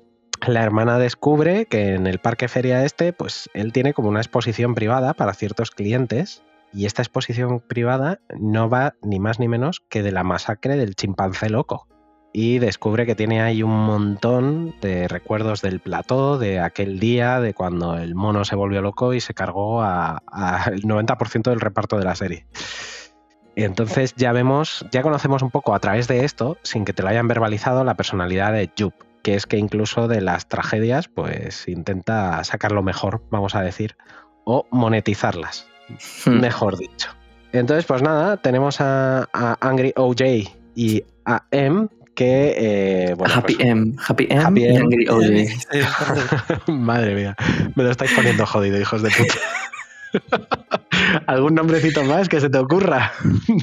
[0.47, 4.75] la hermana descubre que en el parque feria este, pues él tiene como una exposición
[4.75, 10.03] privada para ciertos clientes y esta exposición privada no va ni más ni menos que
[10.03, 11.87] de la masacre del chimpancé loco.
[12.33, 17.53] Y descubre que tiene ahí un montón de recuerdos del plató, de aquel día, de
[17.53, 22.15] cuando el mono se volvió loco y se cargó al 90% del reparto de la
[22.15, 22.45] serie.
[23.55, 27.09] Entonces ya vemos, ya conocemos un poco a través de esto, sin que te lo
[27.09, 32.43] hayan verbalizado, la personalidad de Jup, que es que incluso de las tragedias, pues intenta
[32.43, 33.95] sacar lo mejor, vamos a decir,
[34.43, 35.67] o monetizarlas,
[36.25, 36.39] Hmm.
[36.41, 37.09] mejor dicho.
[37.53, 40.21] Entonces, pues nada, tenemos a, a Angry OJ
[40.75, 42.55] y a M, que,
[43.09, 44.79] eh, bueno, Happy pues- M, Happy M Happy y M.
[44.79, 46.67] Angry OJ.
[46.71, 47.35] Madre mía,
[47.75, 49.35] me lo estáis poniendo jodido, hijos de puta.
[51.27, 53.11] ¿Algún nombrecito más que se te ocurra?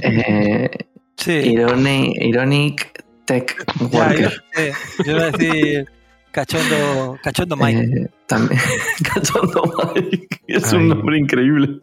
[0.02, 0.70] Eh,
[1.16, 1.32] sí.
[1.32, 4.42] Ironic, Ironic Tech Ya, yo, Worker.
[4.52, 4.62] sí,
[5.04, 5.86] yo iba a decir
[6.32, 7.80] cachondo, cachondo Mike.
[7.80, 8.60] Eh, también.
[9.14, 9.62] Cachondo
[9.94, 10.28] Mike.
[10.46, 10.78] Es Ay.
[10.78, 11.80] un nombre increíble.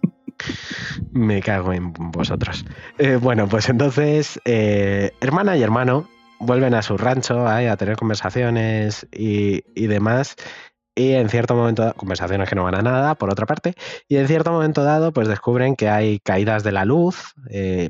[1.11, 2.65] Me cago en vosotros.
[2.97, 6.07] Eh, bueno, pues entonces, eh, hermana y hermano
[6.39, 10.35] vuelven a su rancho a tener conversaciones y, y demás.
[10.99, 13.73] Y en cierto momento, conversaciones que no van a nada, por otra parte,
[14.09, 17.89] y en cierto momento dado, pues descubren que hay caídas de la luz, eh,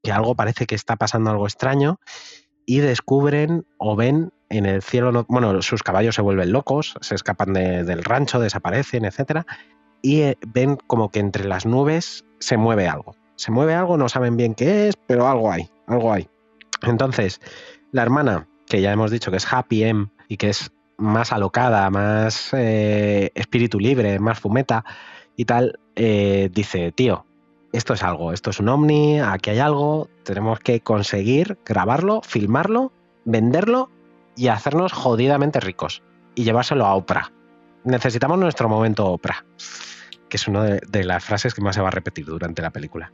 [0.00, 1.98] que algo parece que está pasando algo extraño,
[2.64, 7.16] y descubren o ven en el cielo, no- bueno, sus caballos se vuelven locos, se
[7.16, 9.44] escapan de- del rancho, desaparecen, etcétera,
[10.00, 13.16] y eh, ven como que entre las nubes se mueve algo.
[13.34, 16.28] Se mueve algo, no saben bien qué es, pero algo hay, algo hay.
[16.82, 17.40] Entonces,
[17.90, 21.88] la hermana, que ya hemos dicho que es Happy M y que es más alocada,
[21.90, 24.84] más eh, espíritu libre, más fumeta
[25.36, 27.26] y tal, eh, dice, tío,
[27.72, 32.92] esto es algo, esto es un ovni, aquí hay algo, tenemos que conseguir grabarlo, filmarlo,
[33.24, 33.90] venderlo
[34.34, 36.02] y hacernos jodidamente ricos
[36.34, 37.32] y llevárselo a Oprah.
[37.84, 39.44] Necesitamos nuestro momento Oprah,
[40.28, 42.70] que es una de, de las frases que más se va a repetir durante la
[42.70, 43.12] película.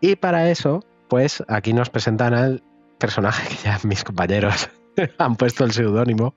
[0.00, 2.62] Y para eso, pues aquí nos presentan al
[2.98, 4.68] personaje que ya mis compañeros
[5.18, 6.34] han puesto el seudónimo,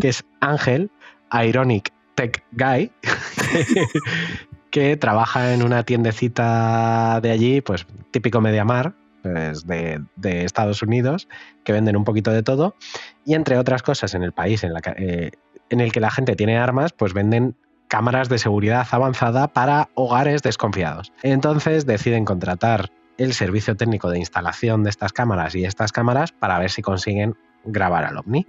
[0.00, 0.90] que es Ángel,
[1.32, 2.90] Ironic Tech Guy,
[4.70, 11.28] que trabaja en una tiendecita de allí, pues típico Mediamar, pues, de, de Estados Unidos,
[11.64, 12.74] que venden un poquito de todo,
[13.24, 15.30] y entre otras cosas en el país eh,
[15.70, 17.56] en el que la gente tiene armas, pues venden
[17.88, 21.12] cámaras de seguridad avanzada para hogares desconfiados.
[21.22, 26.58] Entonces deciden contratar el servicio técnico de instalación de estas cámaras y estas cámaras para
[26.58, 28.46] ver si consiguen grabar al ovni.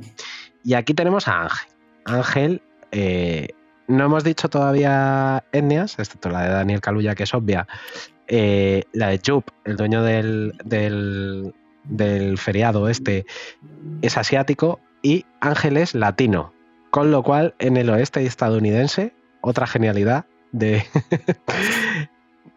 [0.63, 1.71] Y aquí tenemos a Ángel.
[2.05, 3.49] Ángel, eh,
[3.87, 7.67] no hemos dicho todavía etnias, excepto la de Daniel Caluya, que es obvia.
[8.27, 13.25] Eh, la de Jup, el dueño del, del, del feriado este,
[14.01, 16.53] es asiático y Ángel es latino.
[16.91, 20.83] Con lo cual, en el oeste estadounidense, otra genialidad de,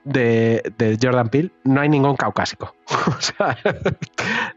[0.05, 2.75] de, de Jordan Peele, no hay ningún caucásico.
[3.07, 3.57] O sea,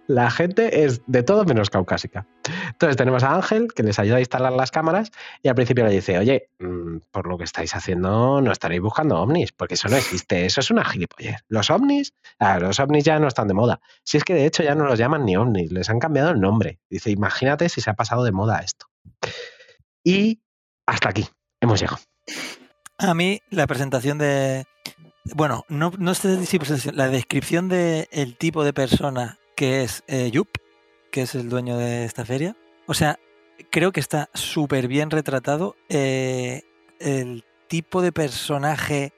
[0.08, 2.26] la gente es de todo menos caucásica.
[2.68, 5.12] Entonces tenemos a Ángel que les ayuda a instalar las cámaras
[5.44, 9.20] y al principio le dice, oye, mm, por lo que estáis haciendo no estaréis buscando
[9.20, 11.44] ovnis, porque eso no existe, eso es una gilipollez.
[11.50, 13.80] Los ovnis, ah, los ovnis ya no están de moda.
[14.04, 16.40] Si es que de hecho ya no los llaman ni ovnis, les han cambiado el
[16.40, 16.80] nombre.
[16.90, 18.88] Dice, imagínate si se ha pasado de moda esto.
[20.04, 20.42] Y
[20.86, 21.28] hasta aquí,
[21.60, 22.00] hemos llegado.
[22.98, 24.66] A mí la presentación de...
[25.36, 30.04] Bueno, no, no sé si presentación, la descripción del el tipo de persona que es
[30.08, 30.50] eh, Yup,
[31.12, 32.56] que es el dueño de esta feria.
[32.86, 33.20] O sea,
[33.72, 36.62] creo que está súper bien retratado eh,
[37.00, 39.14] el tipo de personaje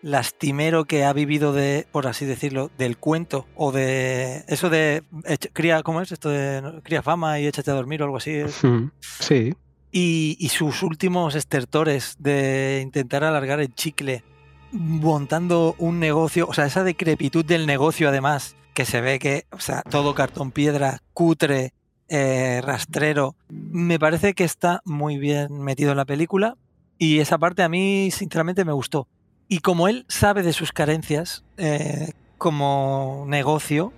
[0.00, 5.50] lastimero que ha vivido de, por así decirlo, del cuento o de eso de echa-
[5.52, 8.42] cría, ¿cómo es esto de cría fama y échate a dormir o algo así?
[8.62, 9.54] Mm, Sí,
[9.92, 14.24] y, y sus últimos estertores de intentar alargar el chicle
[14.72, 19.60] montando un negocio, o sea, esa decrepitud del negocio además, que se ve que, o
[19.60, 21.74] sea, todo cartón piedra, cutre,
[22.08, 26.56] eh, rastrero, me parece que está muy bien metido en la película
[26.98, 29.08] y esa parte a mí sinceramente me gustó.
[29.48, 33.92] Y como él sabe de sus carencias eh, como negocio,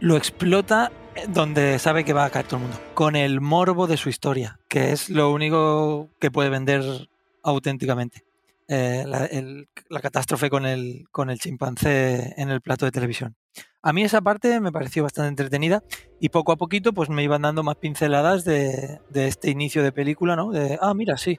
[0.00, 0.90] lo explota
[1.28, 4.58] donde sabe que va a caer todo el mundo, con el morbo de su historia,
[4.68, 7.08] que es lo único que puede vender
[7.42, 8.25] auténticamente.
[8.68, 13.36] Eh, la, el- la catástrofe con el, con el chimpancé en el plato de televisión.
[13.80, 15.84] A mí esa parte me pareció bastante entretenida
[16.20, 19.92] y poco a poquito pues me iban dando más pinceladas de, de este inicio de
[19.92, 20.50] película, ¿no?
[20.50, 21.38] De, ah, mira, sí,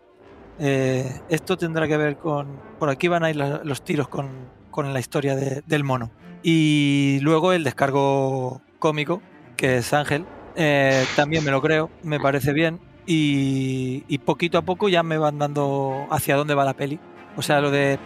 [0.59, 2.61] eh, esto tendrá que ver con...
[2.79, 4.29] Por aquí van a ir la- los tiros con,
[4.71, 6.11] con la historia de- del mono.
[6.43, 9.21] Y luego el descargo cómico,
[9.57, 12.79] que es Ángel, eh, también me lo creo, me parece bien.
[13.05, 16.99] Y, y poquito a poco ya me van dando hacia dónde va la peli.
[17.37, 17.99] O sea, lo de...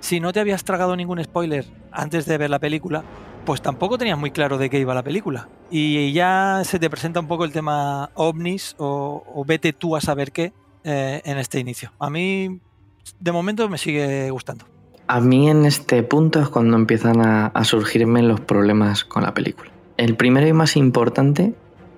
[0.00, 3.02] Si no te habías tragado ningún spoiler antes de ver la película,
[3.44, 5.48] pues tampoco tenías muy claro de qué iba la película.
[5.70, 10.30] Y ya se te presenta un poco el tema ovnis o, vete tú a saber
[10.30, 10.52] qué
[10.84, 11.90] eh, en este inicio.
[11.98, 12.60] A mí,
[13.18, 14.66] de momento, me sigue gustando.
[15.08, 19.72] A mí en este punto es cuando empiezan a surgirme los problemas con la película.
[19.96, 21.54] El primero y más importante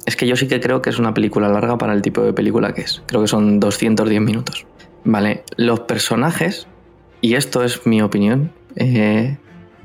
[0.07, 2.33] es que yo sí que creo que es una película larga para el tipo de
[2.33, 3.03] película que es.
[3.07, 4.67] Creo que son 210 minutos.
[5.05, 6.67] Vale, los personajes,
[7.21, 9.39] y esto es mi opinión, eh,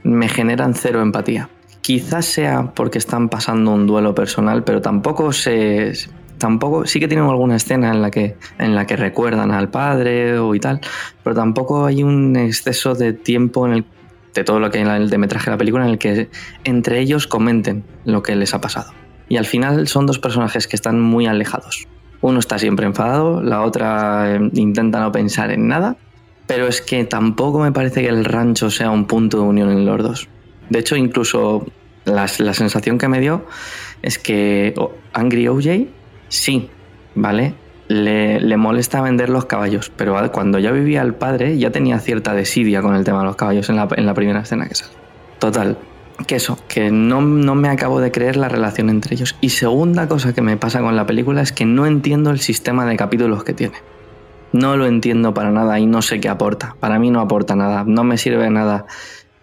[0.04, 1.50] me generan cero empatía.
[1.82, 5.94] Quizás sea porque están pasando un duelo personal, pero tampoco se...
[6.38, 10.38] Tampoco, sí que tienen alguna escena en la que, en la que recuerdan al padre
[10.38, 10.82] o y tal,
[11.24, 13.86] pero tampoco hay un exceso de tiempo en el,
[14.34, 16.30] de todo lo que hay en el de metraje de la película en el que
[16.66, 18.92] entre ellos comenten lo que les ha pasado.
[19.30, 21.88] Y al final son dos personajes que están muy alejados.
[22.26, 25.96] Uno está siempre enfadado, la otra eh, intenta no pensar en nada,
[26.48, 29.86] pero es que tampoco me parece que el rancho sea un punto de unión en
[29.86, 30.28] los dos.
[30.72, 31.68] De hecho, incluso
[32.04, 33.46] las- la sensación que me dio
[34.02, 34.74] es que
[35.14, 35.88] Angry OJ,
[36.28, 36.68] sí,
[37.14, 37.54] ¿vale?
[37.90, 42.34] Le, le molesta vender los caballos, pero cuando ya vivía el padre ya tenía cierta
[42.34, 44.94] desidia con el tema de los caballos en la, en la primera escena que sale.
[45.38, 45.78] Total,
[46.28, 49.36] que eso, que no, no me acabo de creer la relación entre ellos.
[49.42, 52.86] Y segunda cosa que me pasa con la película es que no entiendo el sistema
[52.86, 53.76] de capítulos que tiene.
[54.54, 56.76] No lo entiendo para nada y no sé qué aporta.
[56.80, 57.84] Para mí no aporta nada.
[57.86, 58.86] No me sirve nada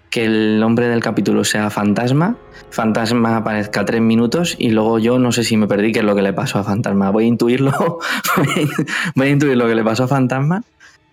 [0.08, 2.36] que el nombre del capítulo sea Fantasma.
[2.70, 6.14] Fantasma aparezca tres minutos y luego yo no sé si me perdí qué es lo
[6.14, 7.10] que le pasó a Fantasma.
[7.10, 7.72] Voy a intuirlo.
[9.14, 10.62] voy a intuir lo que le pasó a Fantasma.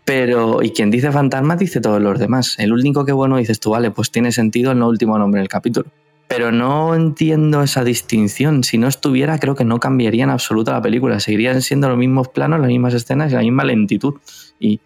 [0.10, 2.56] Pero, y quien dice fantasma dice todos los demás.
[2.58, 5.48] El único que bueno dices tú, vale, pues tiene sentido el no último nombre del
[5.48, 5.86] capítulo.
[6.28, 8.63] Pero no entiendo esa distinción.
[8.63, 11.19] Si no estuviera, creo que no cambiaría en absoluto la película.
[11.19, 14.15] Seguirían siendo los mismos planos, las mismas escenas y la misma lentitud.
[14.60, 14.80] Y,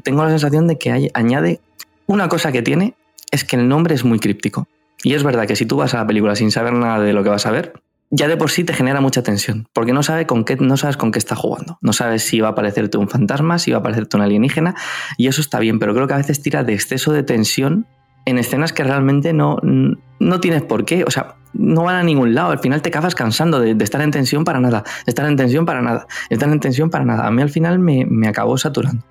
[0.00, 1.60] tengo la sensación de que añade
[2.06, 2.92] una cosa que tiene,
[3.30, 4.68] es que el nombre es muy críptico.
[5.02, 7.22] Y es verdad que si tú vas a la película sin saber nada de lo
[7.22, 7.72] que vas a ver,
[8.10, 10.96] ya de por sí te genera mucha tensión, porque no, sabe con qué, no sabes
[10.96, 11.78] con qué está jugando.
[11.82, 14.74] No sabes si va a aparecerte un fantasma, si va a aparecerte un alienígena,
[15.16, 17.86] y eso está bien, pero creo que a veces tira de exceso de tensión
[18.24, 22.34] en escenas que realmente no, no tienes por qué, o sea, no van a ningún
[22.34, 22.50] lado.
[22.50, 25.36] Al final te acabas cansando de, de estar en tensión para nada, de estar en
[25.36, 27.26] tensión para nada, de estar en tensión para nada.
[27.26, 29.02] A mí al final me, me acabó saturando.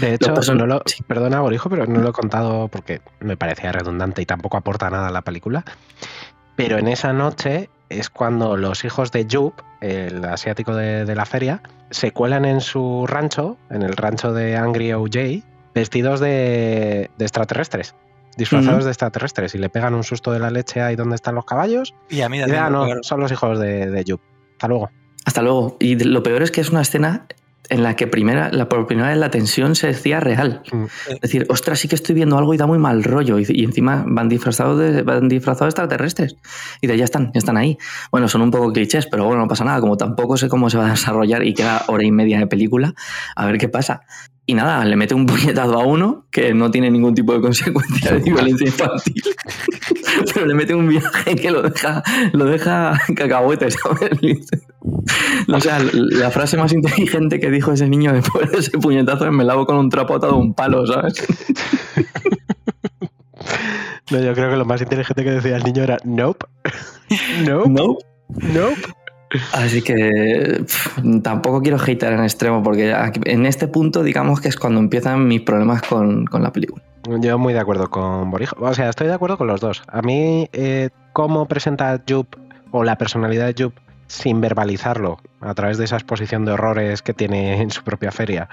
[0.00, 1.02] De hecho, person- no lo, sí.
[1.04, 5.08] perdona, Borijo, pero no lo he contado porque me parecía redundante y tampoco aporta nada
[5.08, 5.64] a la película.
[6.56, 11.24] Pero en esa noche es cuando los hijos de Jup, el asiático de, de la
[11.26, 15.44] feria, se cuelan en su rancho, en el rancho de Angry OJ,
[15.74, 17.94] vestidos de, de extraterrestres,
[18.36, 21.44] disfrazados de extraterrestres, y le pegan un susto de la leche ahí donde están los
[21.44, 21.94] caballos.
[22.08, 23.02] Y a mí Y ah, me no, claro.
[23.02, 24.20] son los hijos de, de Jup.
[24.52, 24.90] Hasta luego.
[25.24, 25.76] Hasta luego.
[25.80, 27.26] Y de- lo peor es que es una escena
[27.70, 30.62] en la que primera, la, por primera vez la tensión se decía real.
[30.70, 30.84] Mm.
[31.08, 33.38] Es decir, ostras, sí que estoy viendo algo y da muy mal rollo.
[33.38, 36.36] Y, y encima van disfrazados de, van disfrazados de extraterrestres.
[36.80, 37.78] Y de ya están, ya están ahí.
[38.10, 39.80] Bueno, son un poco clichés, pero bueno, no pasa nada.
[39.80, 42.94] Como tampoco sé cómo se va a desarrollar y queda hora y media de película,
[43.36, 44.02] a ver qué pasa.
[44.46, 48.12] Y nada, le mete un puñetazo a uno que no tiene ningún tipo de consecuencia
[48.12, 49.22] de violencia infantil.
[50.34, 52.02] Pero le mete un viaje que lo deja,
[52.32, 54.10] lo deja cacahuete, ¿sabes?
[55.48, 59.32] O sea, la frase más inteligente que dijo ese niño después de ese puñetazo es
[59.32, 61.26] me lavo con un trapo atado a un palo, ¿sabes?
[64.10, 66.46] No, yo creo que lo más inteligente que decía el niño era nope.
[67.46, 67.70] nope.
[67.70, 67.96] No.
[68.28, 68.94] Nope.
[69.52, 70.64] Así que
[71.22, 72.94] tampoco quiero hatear en extremo porque
[73.24, 76.82] en este punto digamos que es cuando empiezan mis problemas con, con la película.
[77.20, 78.56] Yo muy de acuerdo con Borijo.
[78.60, 79.82] O sea, estoy de acuerdo con los dos.
[79.88, 82.34] A mí, eh, cómo presenta Jup
[82.70, 83.74] o la personalidad de Jup
[84.06, 88.48] sin verbalizarlo a través de esa exposición de horrores que tiene en su propia feria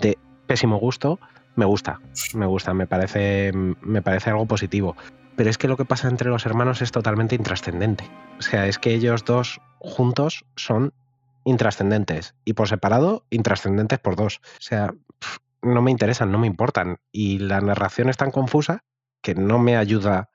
[0.00, 1.18] de pésimo gusto,
[1.56, 2.00] me gusta.
[2.34, 4.96] Me gusta, me parece, me parece algo positivo.
[5.40, 8.04] Pero es que lo que pasa entre los hermanos es totalmente intrascendente.
[8.38, 10.92] O sea, es que ellos dos juntos son
[11.44, 14.42] intrascendentes y por separado intrascendentes por dos.
[14.44, 14.92] O sea,
[15.62, 16.98] no me interesan, no me importan.
[17.10, 18.84] Y la narración es tan confusa
[19.22, 20.28] que no me ayuda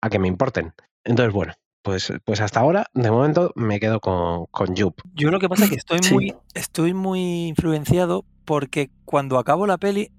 [0.00, 0.72] a que me importen.
[1.02, 5.00] Entonces, bueno, pues, pues hasta ahora, de momento, me quedo con, con Jup.
[5.14, 6.14] Yo lo que pasa es que estoy Sí.
[6.14, 10.12] muy, estoy muy influenciado porque cuando acabo la peli,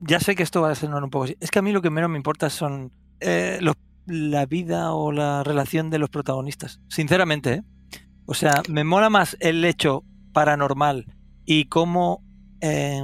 [0.00, 1.38] ya sé que esto va a sonar un poco así.
[1.40, 3.74] Es que a mí lo que menos me importa son eh, los
[4.06, 6.80] la vida o la relación de los protagonistas.
[6.88, 7.62] Sinceramente, ¿eh?
[8.26, 11.06] O sea, me mola más el hecho paranormal
[11.44, 12.22] y cómo,
[12.60, 13.02] eh,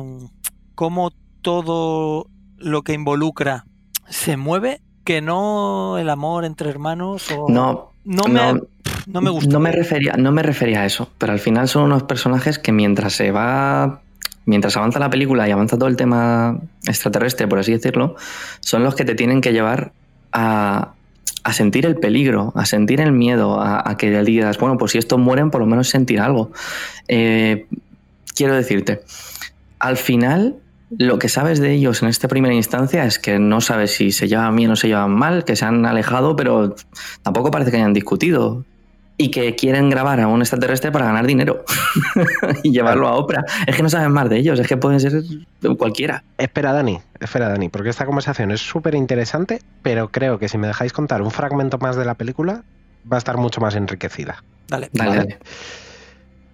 [0.75, 1.11] cómo
[1.43, 3.67] todo lo que involucra
[4.09, 7.47] se mueve que no el amor entre hermanos o...
[7.49, 8.61] No, no me, no,
[9.07, 9.51] no me gustó.
[9.51, 12.73] No me, refería, no me refería a eso, pero al final son unos personajes que
[12.73, 14.03] mientras se va.
[14.47, 18.17] Mientras avanza la película y avanza todo el tema extraterrestre, por así decirlo,
[18.61, 19.93] son los que te tienen que llevar
[20.33, 20.95] a,
[21.53, 25.18] sentir el peligro, a sentir el miedo, a, a, que digas, bueno, pues si estos
[25.18, 26.53] mueren, por lo menos sentir algo.
[27.09, 27.66] Eh,
[28.35, 29.03] quiero decirte,
[29.78, 30.57] al final
[30.97, 34.28] lo que sabes de ellos en esta primera instancia es que no sabes si se
[34.28, 36.74] llevan bien o se llevan mal, que se han alejado, pero
[37.22, 38.64] tampoco parece que hayan discutido.
[39.23, 41.62] Y que quieren grabar a un extraterrestre para ganar dinero
[42.62, 43.45] y llevarlo a ópera.
[43.66, 45.23] Es que no saben más de ellos, es que pueden ser
[45.77, 46.25] cualquiera.
[46.39, 50.68] Espera, Dani, espera, Dani, porque esta conversación es súper interesante, pero creo que si me
[50.68, 52.62] dejáis contar un fragmento más de la película,
[53.12, 54.43] va a estar mucho más enriquecida.
[54.68, 55.39] Dale, Dale, dale.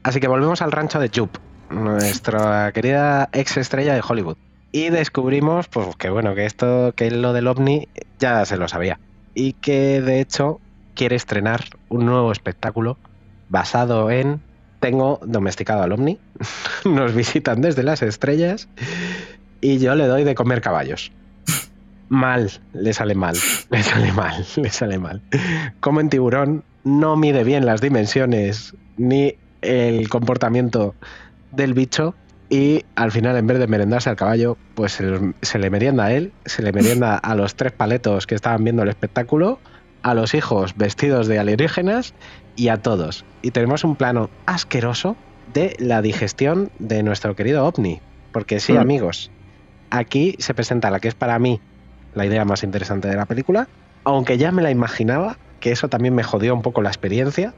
[0.02, 1.36] Así que volvemos al rancho de Jup,
[1.70, 4.38] nuestra querida ex estrella de Hollywood.
[4.72, 7.86] Y descubrimos, pues que bueno, que esto, que lo del ovni
[8.18, 8.98] ya se lo sabía.
[9.34, 10.60] Y que de hecho
[10.96, 12.98] quiere estrenar un nuevo espectáculo
[13.48, 14.40] basado en
[14.80, 16.18] Tengo domesticado al ovni.
[16.84, 18.68] Nos visitan desde las estrellas
[19.60, 21.12] y yo le doy de comer caballos.
[22.08, 23.36] Mal, le sale mal,
[23.70, 25.22] le sale mal, le sale mal.
[25.80, 30.94] Como en tiburón, no mide bien las dimensiones ni el comportamiento
[31.52, 32.14] del bicho
[32.48, 36.32] y al final en vez de merendarse al caballo, pues se, le merienda a él,
[36.44, 39.58] se le merienda a los tres paletos que estaban viendo el espectáculo,
[40.06, 42.14] a los hijos vestidos de alienígenas
[42.54, 43.24] y a todos.
[43.42, 45.16] Y tenemos un plano asqueroso
[45.52, 48.00] de la digestión de nuestro querido ovni.
[48.30, 48.78] Porque sí, mm.
[48.78, 49.32] amigos,
[49.90, 51.60] aquí se presenta la que es para mí
[52.14, 53.66] la idea más interesante de la película,
[54.04, 57.52] aunque ya me la imaginaba, que eso también me jodió un poco la experiencia,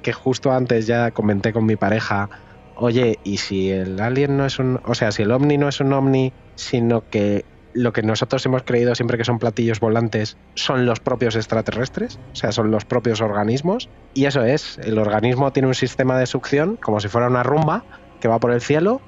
[0.00, 2.30] que justo antes ya comenté con mi pareja
[2.76, 5.80] oye, ¿y si el alien no es un, o sea, si el ovni no es
[5.80, 10.86] un ovni, sino que lo que nosotros hemos creído siempre que son platillos volantes son
[10.86, 15.68] los propios extraterrestres, o sea, son los propios organismos, y eso es, el organismo tiene
[15.68, 17.84] un sistema de succión como si fuera una rumba
[18.20, 19.00] que va por el cielo,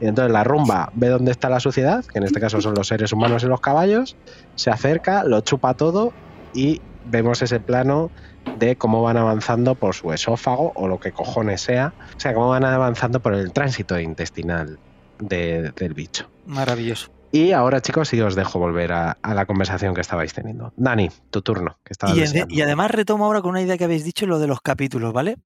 [0.00, 2.88] y entonces la rumba ve dónde está la suciedad, que en este caso son los
[2.88, 4.16] seres humanos y los caballos,
[4.54, 6.12] se acerca, lo chupa todo
[6.54, 8.10] y vemos ese plano
[8.58, 12.48] de cómo van avanzando por su esófago o lo que cojones sea, o sea, cómo
[12.48, 14.78] van avanzando por el tránsito intestinal
[15.18, 16.28] de, del bicho.
[16.46, 17.10] Maravilloso.
[17.32, 20.72] Y ahora, chicos, sí os dejo volver a, a la conversación que estabais teniendo.
[20.76, 21.78] Dani, tu turno.
[21.84, 24.60] Que y, y, además retomo ahora con una idea que habéis dicho, lo de los
[24.60, 25.36] capítulos, ¿vale?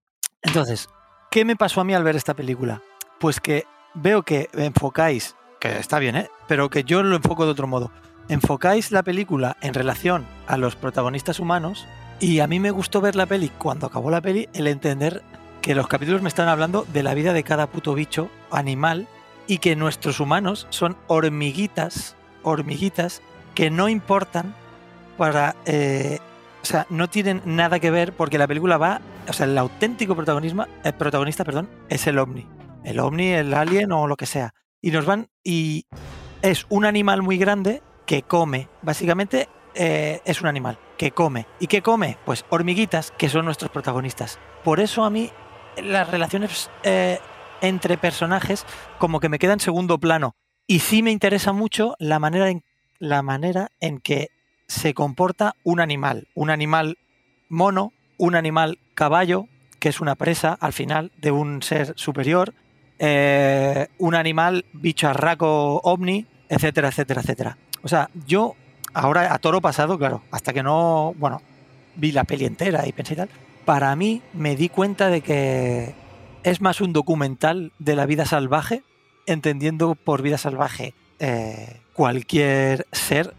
[0.43, 0.89] Entonces,
[1.30, 2.82] ¿qué me pasó a mí al ver esta película?
[3.20, 3.64] Pues que
[3.95, 6.28] veo que enfocáis, que está bien, ¿eh?
[6.49, 7.91] Pero que yo lo enfoco de otro modo.
[8.28, 11.87] Enfocáis la película en relación a los protagonistas humanos
[12.18, 15.22] y a mí me gustó ver la peli, cuando acabó la peli, el entender
[15.61, 19.09] que los capítulos me están hablando de la vida de cada puto bicho, animal,
[19.47, 23.22] y que nuestros humanos son hormiguitas, hormiguitas,
[23.55, 24.55] que no importan
[25.16, 25.57] para...
[25.66, 26.18] Eh,
[26.62, 29.01] o sea, no tienen nada que ver porque la película va...
[29.28, 32.47] O sea, el auténtico protagonismo, el protagonista, perdón, es el ovni.
[32.84, 34.55] El ovni, el alien o lo que sea.
[34.80, 35.28] Y nos van...
[35.42, 35.86] Y
[36.42, 38.68] es un animal muy grande que come.
[38.82, 41.47] Básicamente eh, es un animal que come.
[41.59, 42.18] ¿Y qué come?
[42.24, 44.38] Pues hormiguitas, que son nuestros protagonistas.
[44.62, 45.30] Por eso a mí
[45.82, 47.18] las relaciones eh,
[47.67, 48.65] entre personajes
[48.99, 50.35] como que me quedan en segundo plano.
[50.67, 52.65] Y sí me interesa mucho la manera en,
[52.99, 54.31] la manera en que
[54.67, 56.29] se comporta un animal.
[56.35, 56.99] Un animal
[57.49, 59.47] mono, un animal caballo,
[59.79, 62.55] que es una presa al final de un ser superior,
[62.99, 67.59] eh, un animal bicharraco ovni, etcétera, etcétera, etcétera.
[67.83, 68.55] O sea, yo
[68.95, 71.43] ahora a toro pasado, claro, hasta que no, bueno,
[71.97, 73.29] vi la peli entera y pensé y tal,
[73.65, 75.95] para mí me di cuenta de que
[76.45, 78.82] es más un documental de la vida salvaje,
[79.26, 83.34] entendiendo por vida salvaje eh, cualquier ser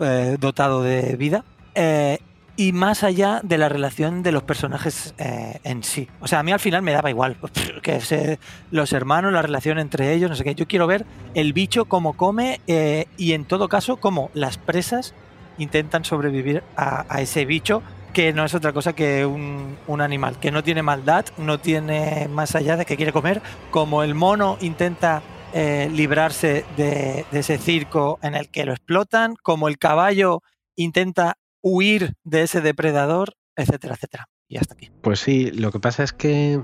[0.00, 2.18] eh, dotado de vida, eh,
[2.56, 6.08] y más allá de la relación de los personajes en sí.
[6.20, 7.36] O sea, a mí al final me daba igual
[7.82, 8.38] que
[8.70, 10.54] los hermanos, la relación entre ellos, no sé qué.
[10.54, 15.14] Yo quiero ver el bicho cómo come y en todo caso cómo las presas
[15.58, 17.82] intentan sobrevivir a, ese bicho
[18.12, 22.28] que no es otra cosa que un, un, animal, que no tiene maldad, no tiene
[22.28, 27.58] más allá de que quiere comer, como el mono intenta eh, librarse de, de ese
[27.58, 30.42] circo en el que lo explotan, como el caballo
[30.76, 34.28] intenta huir de ese depredador, etcétera, etcétera.
[34.48, 34.90] Y hasta aquí.
[35.00, 36.60] Pues sí, lo que pasa es que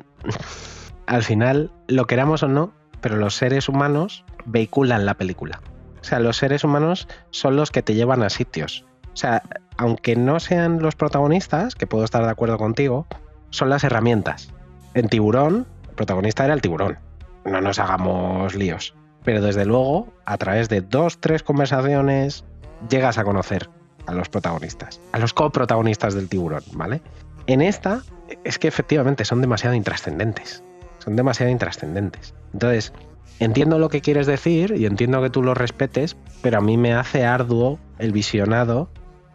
[1.08, 5.62] al final, lo queramos o no, pero los seres humanos vehiculan la película.
[6.00, 8.84] O sea, los seres humanos son los que te llevan a sitios.
[9.14, 9.42] O sea,
[9.78, 13.06] aunque no sean los protagonistas, que puedo estar de acuerdo contigo,
[13.50, 14.52] son las herramientas.
[14.94, 16.98] En Tiburón, el protagonista era el tiburón.
[17.44, 18.94] No nos hagamos líos.
[19.24, 22.44] Pero desde luego, a través de dos, tres conversaciones,
[22.88, 23.70] llegas a conocer
[24.06, 27.00] a los protagonistas, a los coprotagonistas del tiburón, ¿vale?
[27.46, 28.02] En esta,
[28.44, 30.62] es que efectivamente son demasiado intrascendentes.
[30.98, 32.34] Son demasiado intrascendentes.
[32.52, 32.92] Entonces,
[33.38, 36.94] entiendo lo que quieres decir y entiendo que tú lo respetes, pero a mí me
[36.94, 38.90] hace arduo el visionado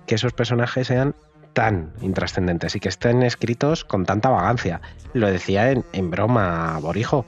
[0.06, 1.16] que esos personajes sean
[1.54, 4.82] tan intrascendentes y que estén escritos con tanta vagancia.
[5.14, 7.26] Lo decía en, en broma, Borijo,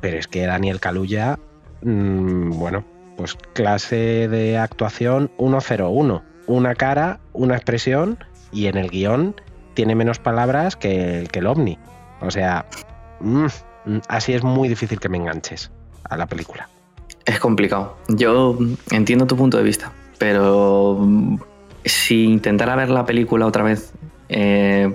[0.00, 1.38] pero es que Daniel Caluya,
[1.82, 2.84] mmm, bueno,
[3.16, 6.22] pues clase de actuación 101.
[6.46, 8.18] Una cara, una expresión
[8.52, 9.34] y en el guion
[9.74, 11.78] tiene menos palabras que el, que el ovni.
[12.20, 12.66] O sea,
[13.20, 13.46] mmm,
[14.08, 15.70] así es muy difícil que me enganches
[16.04, 16.68] a la película.
[17.24, 17.96] Es complicado.
[18.08, 18.58] Yo
[18.90, 21.06] entiendo tu punto de vista, pero
[21.84, 23.92] si intentara ver la película otra vez
[24.28, 24.94] eh,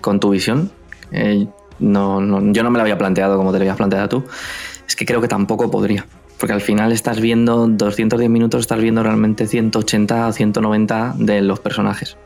[0.00, 0.70] con tu visión,
[1.12, 1.46] eh,
[1.78, 4.24] no, no, yo no me la había planteado como te lo habías planteado tú,
[4.86, 6.06] es que creo que tampoco podría.
[6.38, 11.58] Porque al final estás viendo 210 minutos, estás viendo realmente 180 o 190 de los
[11.58, 12.16] personajes.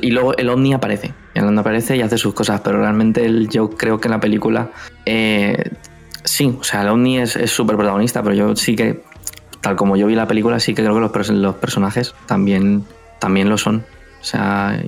[0.00, 1.12] Y luego el ovni aparece.
[1.34, 4.70] El ovni aparece y hace sus cosas, pero realmente yo creo que en la película.
[5.04, 5.70] Eh,
[6.24, 9.02] sí, o sea, el ovni es súper protagonista, pero yo sí que,
[9.60, 12.84] tal como yo vi la película, sí que creo que los, los personajes también,
[13.22, 13.84] también lo son.
[14.20, 14.82] O sea,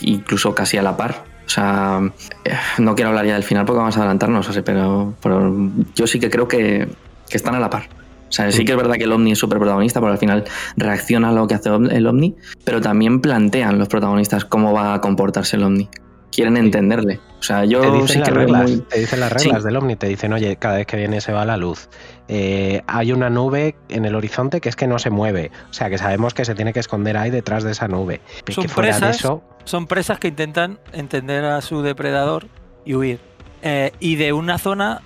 [0.00, 1.24] incluso casi a la par.
[1.46, 2.00] O sea,
[2.44, 5.54] eh, no quiero hablar ya del final porque vamos a adelantarnos, así, pero, pero
[5.94, 6.88] yo sí que creo que,
[7.28, 7.88] que están a la par.
[8.28, 10.44] O sea, sí que es verdad que el Omni es súper protagonista, porque al final
[10.76, 15.00] reacciona a lo que hace el Omni, pero también plantean los protagonistas cómo va a
[15.02, 15.88] comportarse el Omni.
[16.34, 17.20] Quieren entenderle.
[17.38, 18.80] O sea, yo te dicen sí las reglas, muy...
[18.80, 19.66] te dicen las reglas sí.
[19.66, 21.88] del Omni, te dicen, oye, cada vez que viene se va la luz.
[22.26, 25.52] Eh, hay una nube en el horizonte que es que no se mueve.
[25.70, 28.20] O sea, que sabemos que se tiene que esconder ahí detrás de esa nube.
[28.48, 32.48] Son que fuera presas, de eso, son presas que intentan entender a su depredador
[32.84, 33.20] y huir.
[33.62, 35.02] Eh, y de una zona,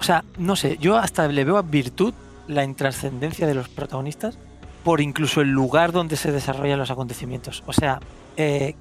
[0.00, 2.14] o sea, no sé, yo hasta le veo a virtud
[2.48, 4.38] la intrascendencia de los protagonistas
[4.82, 7.62] por incluso el lugar donde se desarrollan los acontecimientos.
[7.66, 8.00] O sea,
[8.36, 8.74] eh,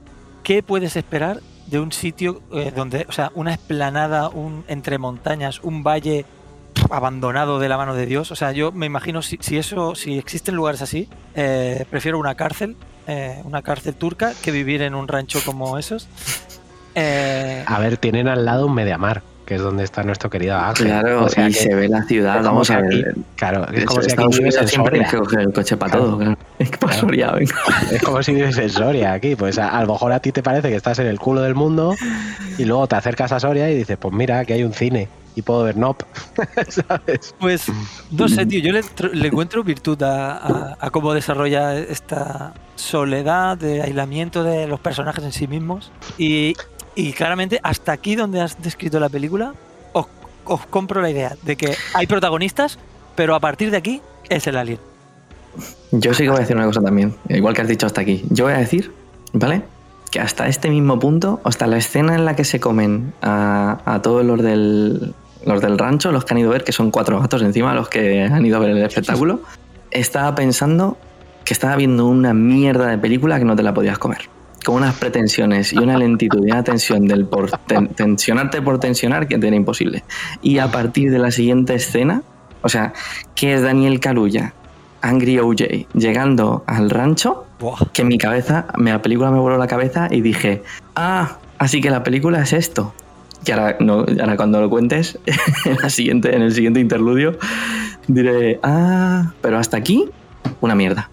[0.44, 1.40] ¿qué puedes esperar
[1.74, 6.24] de un sitio eh, donde, o sea, una esplanada, un entre montañas, un valle
[6.92, 8.32] abandonado de la mano de Dios?
[8.32, 12.36] O sea, yo me imagino si, si eso, si existen lugares así, eh, prefiero una
[12.36, 16.08] cárcel, eh, una cárcel turca, que vivir en un rancho como esos.
[16.96, 20.88] A ver, tienen al lado un Mediamar, que es donde está nuestro querido Ángel.
[20.88, 23.16] Claro, O sea y que se ve la ciudad, vamos a aquí- ver.
[23.36, 25.10] Claro, es como si aquí Estados vives Unidos en siempre Soria.
[25.10, 26.06] tienes que coger el coche para Claro.
[26.06, 26.18] todo.
[26.20, 26.38] Claro.
[26.60, 27.08] Es que para Claro.
[27.08, 27.56] Soria, venga.
[27.92, 29.36] Es como si vives en Soria aquí.
[29.36, 31.56] Pues a, a lo mejor a ti te parece que estás en el culo del
[31.56, 31.96] mundo
[32.58, 35.42] y luego te acercas a Soria y dices, pues mira, que hay un cine y
[35.42, 36.04] puedo ver Nop.
[36.70, 37.34] ¿Sabes?
[37.40, 37.66] Pues
[38.12, 38.82] no sé, tío, yo le,
[39.14, 45.24] le encuentro virtud a, a- a cómo desarrolla esta soledad de aislamiento de los personajes
[45.24, 45.92] en sí mismos.
[46.18, 46.54] Y,
[46.96, 49.54] y claramente, hasta aquí donde has descrito la película,
[50.46, 52.78] os, compro la idea de que hay protagonistas,
[53.16, 54.80] pero a partir de aquí es el alien.
[55.92, 58.26] Yo sí que voy a decir una cosa también, igual que has dicho hasta aquí.
[58.30, 58.92] Yo voy a decir,
[59.32, 59.62] ¿vale?
[60.12, 64.02] Que hasta este mismo punto, hasta la escena en la que se comen a, a
[64.02, 65.14] todos los del,
[65.46, 67.90] los del rancho, los que han ido a ver, que son cuatro gatos encima, los
[67.90, 69.42] que han ido a ver el espectáculo,
[69.92, 70.98] estaba pensando
[71.46, 74.30] que estaba viendo una mierda de película que no te la podías comer.
[74.64, 79.28] Con unas pretensiones y una lentitud y una tensión del por ten- tensionarte por tensionar
[79.28, 80.04] que era imposible.
[80.42, 82.22] Y a partir de la siguiente escena,
[82.62, 82.94] o sea,
[83.36, 84.54] que es Daniel Caluya,
[85.02, 87.46] Angry OJ, llegando al rancho,
[87.92, 90.64] que mi cabeza, la película me voló la cabeza y dije,
[90.96, 92.94] ah, así que la película es esto.
[93.46, 95.20] Y ahora, no, ahora cuando lo cuentes,
[95.66, 97.38] en, la siguiente, en el siguiente interludio,
[98.08, 100.06] diré, ah, pero hasta aquí,
[100.62, 101.10] una mierda.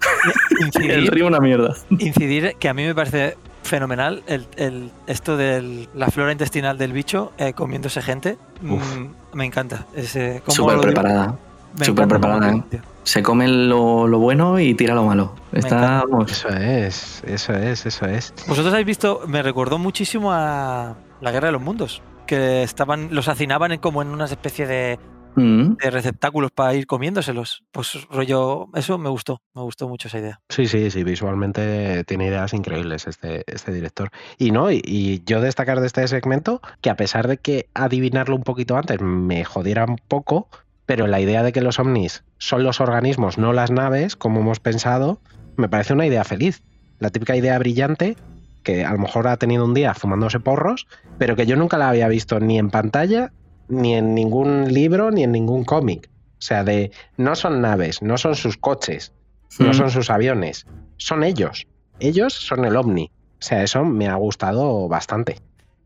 [0.59, 1.73] El Incidir, río una mierda.
[1.89, 6.93] incidir que a mí me parece fenomenal el, el- esto de la flora intestinal del
[6.93, 8.37] bicho eh, comiéndose gente.
[8.61, 8.77] Mm,
[9.33, 9.85] me encanta.
[9.95, 11.35] Ese, cómo Súper lo- preparada.
[11.77, 12.63] me súper preparada, ¿eh?
[13.03, 15.33] Se come lo, lo bueno y tira lo malo.
[15.51, 18.33] Está, Eso es, eso es, eso es.
[18.47, 23.27] Vosotros habéis visto, me recordó muchísimo a la Guerra de los Mundos, que estaban, los
[23.27, 24.99] hacinaban en- como en una especie de,
[25.35, 27.63] mm, de receptáculos para ir comiéndoselos.
[27.71, 30.41] Pues rollo, eso me gustó, me gustó mucho esa idea.
[30.49, 34.09] Sí, sí, sí, visualmente tiene ideas increíbles este, este director.
[34.37, 38.35] Y no, y, y yo destacar de este segmento que a pesar de que adivinarlo
[38.35, 40.49] un poquito antes me jodiera un poco,
[40.85, 44.59] pero la idea de que los ovnis son los organismos, no las naves, como hemos
[44.59, 45.21] pensado,
[45.55, 46.63] me parece una idea feliz.
[46.99, 48.17] La típica idea brillante
[48.63, 51.89] que a lo mejor ha tenido un día fumándose porros, pero que yo nunca la
[51.89, 53.31] había visto ni en pantalla,
[53.71, 56.09] ni en ningún libro, ni en ningún cómic.
[56.33, 59.13] O sea, de no son naves, no son sus coches,
[59.59, 60.65] no son sus aviones,
[60.97, 61.65] son ellos.
[61.99, 63.11] Ellos son el ovni.
[63.13, 65.37] O sea, eso me ha gustado bastante.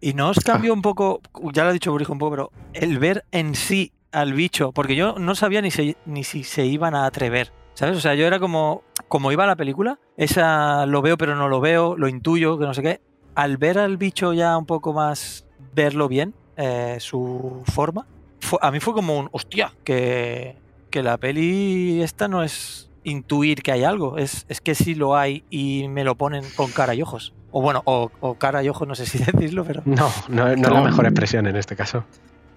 [0.01, 1.21] Y no os cambió un poco,
[1.53, 4.95] ya lo ha dicho Burijo un poco, pero el ver en sí al bicho, porque
[4.95, 7.97] yo no sabía ni, se- ni si se iban a atrever, ¿sabes?
[7.97, 11.59] O sea, yo era como, como iba la película, esa lo veo pero no lo
[11.59, 12.99] veo, lo intuyo, que no sé qué.
[13.35, 18.05] Al ver al bicho ya un poco más, verlo bien, eh, su forma,
[18.39, 20.55] fue- a mí fue como un, hostia, que,
[20.89, 25.15] que la peli esta no es intuir que hay algo, es, es que sí lo
[25.15, 27.33] hay y me lo ponen con cara y ojos.
[27.51, 29.81] O bueno, o, o cara y ojos, no sé si decirlo, pero...
[29.85, 32.03] No, no, no es la mejor expresión en este caso.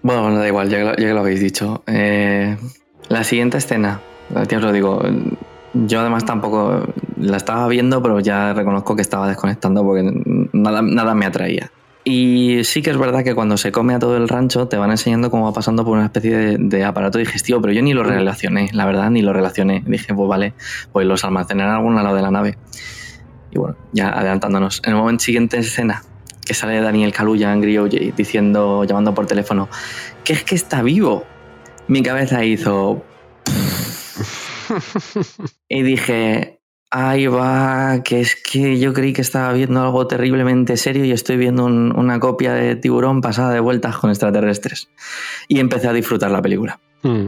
[0.01, 1.83] Bueno, bueno, da igual, ya que lo, ya que lo habéis dicho.
[1.87, 2.57] Eh,
[3.09, 4.01] la siguiente escena,
[4.49, 5.01] ya os lo digo,
[5.73, 6.83] yo además tampoco
[7.17, 10.03] la estaba viendo, pero ya reconozco que estaba desconectando porque
[10.53, 11.71] nada, nada me atraía.
[12.03, 14.91] Y sí que es verdad que cuando se come a todo el rancho te van
[14.91, 18.69] enseñando cómo va pasando por una especie de, aparato digestivo, pero yo ni lo relacioné,
[18.73, 19.83] la verdad, ni lo relacioné.
[19.85, 20.53] Dije, pues vale,
[20.91, 22.57] pues los almacenarán algún lado de la nave.
[23.51, 24.81] Y bueno, ya adelantándonos.
[24.85, 26.03] En el momento siguiente escena,
[26.45, 29.67] que sale Daniel Kaluuya en Grioje diciendo, llamando por teléfono,
[30.23, 31.25] que es que está vivo.
[31.87, 33.03] Mi cabeza hizo...
[35.67, 36.58] y dije,
[36.91, 41.37] ahí va, que es que yo creí que estaba viendo algo terriblemente serio y estoy
[41.37, 44.89] viendo un- una copia de tiburón pasada de vueltas con extraterrestres.
[45.47, 46.79] Y empecé a disfrutar la película.
[47.03, 47.27] Mm,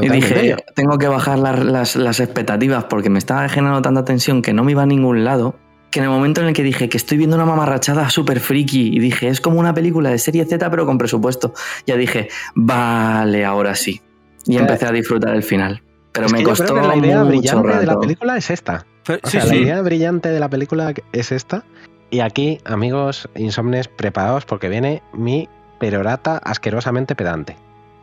[0.00, 0.34] Y dije,
[0.76, 4.62] tengo que bajar las, las- las expectativas porque me estaba generando tanta tensión que no
[4.62, 5.56] me iba a ningún lado.
[5.90, 8.94] Que en el momento en el que dije que estoy viendo una mamarrachada súper friki
[8.94, 11.54] y dije, es como una película de serie Z pero con presupuesto,
[11.86, 14.00] ya dije, vale, ahora sí.
[14.46, 15.82] Y empecé a disfrutar el final.
[16.12, 18.36] Pero Es me que yo costó creo que la idea mucho brillante de la película
[18.36, 18.86] es esta.
[19.04, 21.64] Pero- O sí, sea, la idea brillante de la película es esta.
[22.10, 25.48] Y aquí, amigos insomnes, preparados porque viene mi
[25.78, 27.56] perorata asquerosamente pedante.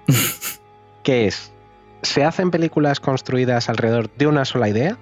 [1.04, 1.52] que es,
[2.02, 4.98] ¿se hacen películas construidas alrededor de una sola idea?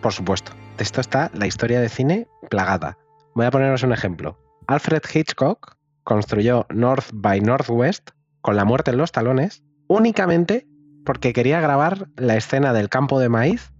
[0.00, 0.52] Por supuesto.
[0.76, 2.98] De esto está la historia de cine plagada.
[3.34, 4.38] Voy a poneros un ejemplo.
[4.66, 10.66] Alfred Hitchcock construyó North by Northwest con la muerte en los talones únicamente
[11.04, 13.72] porque quería grabar la escena del campo de maíz,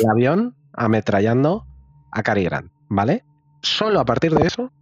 [0.00, 1.66] el avión ametrallando
[2.10, 3.24] a Cary Grant, ¿vale?
[3.62, 4.72] Solo a partir de eso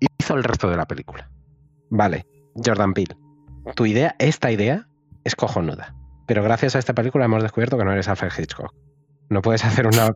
[0.00, 1.30] hizo el resto de la película.
[1.90, 3.16] Vale, Jordan Peele,
[3.74, 4.88] tu idea, esta idea,
[5.24, 5.94] es cojonuda.
[6.26, 8.74] Pero gracias a esta película hemos descubierto que no eres Alfred Hitchcock.
[9.28, 10.12] No puedes hacer una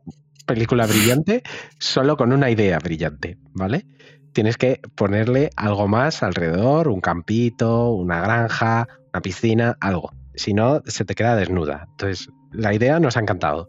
[0.46, 1.42] película brillante
[1.78, 3.86] solo con una idea brillante, ¿vale?
[4.32, 10.12] Tienes que ponerle algo más alrededor, un campito, una granja, una piscina, algo.
[10.34, 11.86] Si no, se te queda desnuda.
[11.90, 13.68] Entonces, la idea nos ha encantado.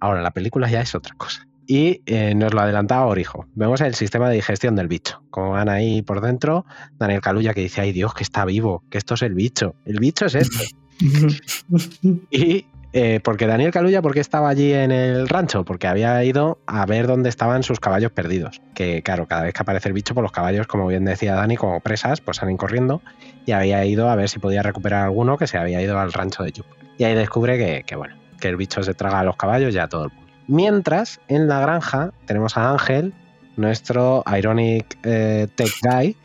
[0.00, 1.46] Ahora, la película ya es otra cosa.
[1.66, 3.46] Y eh, nos lo adelantaba Orijo.
[3.54, 5.22] Vemos el sistema de digestión del bicho.
[5.30, 6.66] Como van ahí por dentro,
[6.98, 9.74] Daniel Caluya que dice, ay Dios, que está vivo, que esto es el bicho.
[9.84, 10.58] El bicho es esto.
[12.30, 15.64] Y eh, porque Daniel Caluya, ¿por qué estaba allí en el rancho?
[15.64, 18.60] Porque había ido a ver dónde estaban sus caballos perdidos.
[18.74, 21.56] Que claro, cada vez que aparece el bicho, pues los caballos, como bien decía Dani,
[21.56, 23.00] como presas, pues salen corriendo.
[23.46, 26.42] Y había ido a ver si podía recuperar alguno que se había ido al rancho
[26.42, 26.66] de Yup.
[26.98, 29.88] Y ahí descubre que, bueno, que el bicho se traga a los caballos y a
[29.88, 30.32] todo el mundo.
[30.48, 33.14] Mientras, en la granja tenemos a Ángel,
[33.56, 36.16] nuestro Ironic eh, Tech Guy,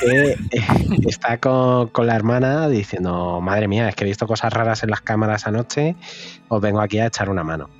[0.00, 0.36] que eh,
[1.06, 4.90] está con, con la hermana diciendo, madre mía, es que he visto cosas raras en
[4.90, 5.96] las cámaras anoche,
[6.48, 7.70] os vengo aquí a echar una mano.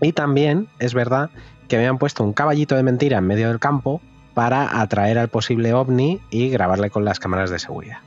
[0.00, 1.30] Y también es verdad
[1.68, 4.00] que me han puesto un caballito de mentira en medio del campo
[4.34, 7.98] para atraer al posible ovni y grabarle con las cámaras de seguridad.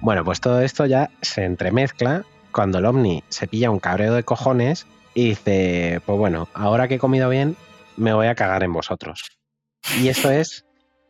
[0.00, 4.24] Bueno, pues todo esto ya se entremezcla cuando el ovni se pilla un cabreo de
[4.24, 7.56] cojones y dice, pues bueno, ahora que he comido bien,
[7.96, 9.41] me voy a cagar en vosotros.
[9.98, 10.64] Y esto es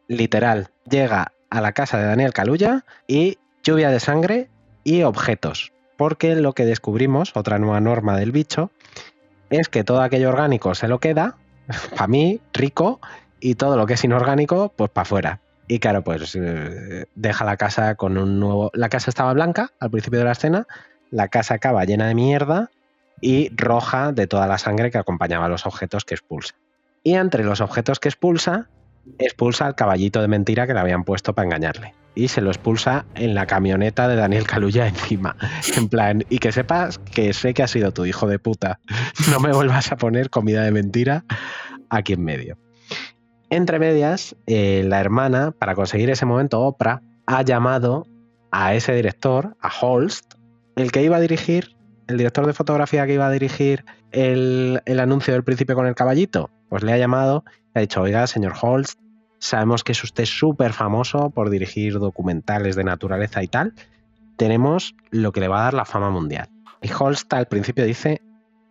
[0.08, 0.68] literal.
[0.88, 4.48] Llega a la casa de Daniel Caluya y lluvia de sangre
[4.84, 5.72] y objetos.
[5.96, 8.70] Porque lo que descubrimos, otra nueva norma del bicho,
[9.50, 11.36] es que todo aquello orgánico se lo queda,
[11.90, 13.00] para mí, rico,
[13.40, 15.40] y todo lo que es inorgánico, pues para afuera.
[15.68, 18.70] Y claro, pues eh, deja la casa con un nuevo...
[18.74, 20.66] La casa estaba blanca al principio de la escena,
[21.10, 22.70] la casa acaba llena de mierda
[23.20, 26.54] y roja de toda la sangre que acompañaba a los objetos que expulsa.
[27.02, 28.68] Y entre los objetos que expulsa,
[29.18, 31.94] expulsa al caballito de mentira que le habían puesto para engañarle.
[32.14, 35.36] Y se lo expulsa en la camioneta de Daniel Caluya encima.
[35.76, 38.78] En plan, y que sepas que sé que has sido tu hijo de puta.
[39.30, 41.24] No me vuelvas a poner comida de mentira
[41.90, 42.58] aquí en medio.
[43.50, 48.06] Entre medias, eh, la hermana, para conseguir ese momento, Oprah, ha llamado
[48.50, 50.34] a ese director, a Holst,
[50.76, 51.76] el que iba a dirigir,
[52.06, 55.94] el director de fotografía que iba a dirigir el, el anuncio del príncipe con el
[55.94, 57.44] caballito, pues le ha llamado
[57.74, 58.98] y ha dicho, oiga, señor Holst,
[59.38, 63.74] sabemos que es usted súper famoso por dirigir documentales de naturaleza y tal,
[64.36, 66.48] tenemos lo que le va a dar la fama mundial.
[66.80, 68.22] Y Holst al principio dice,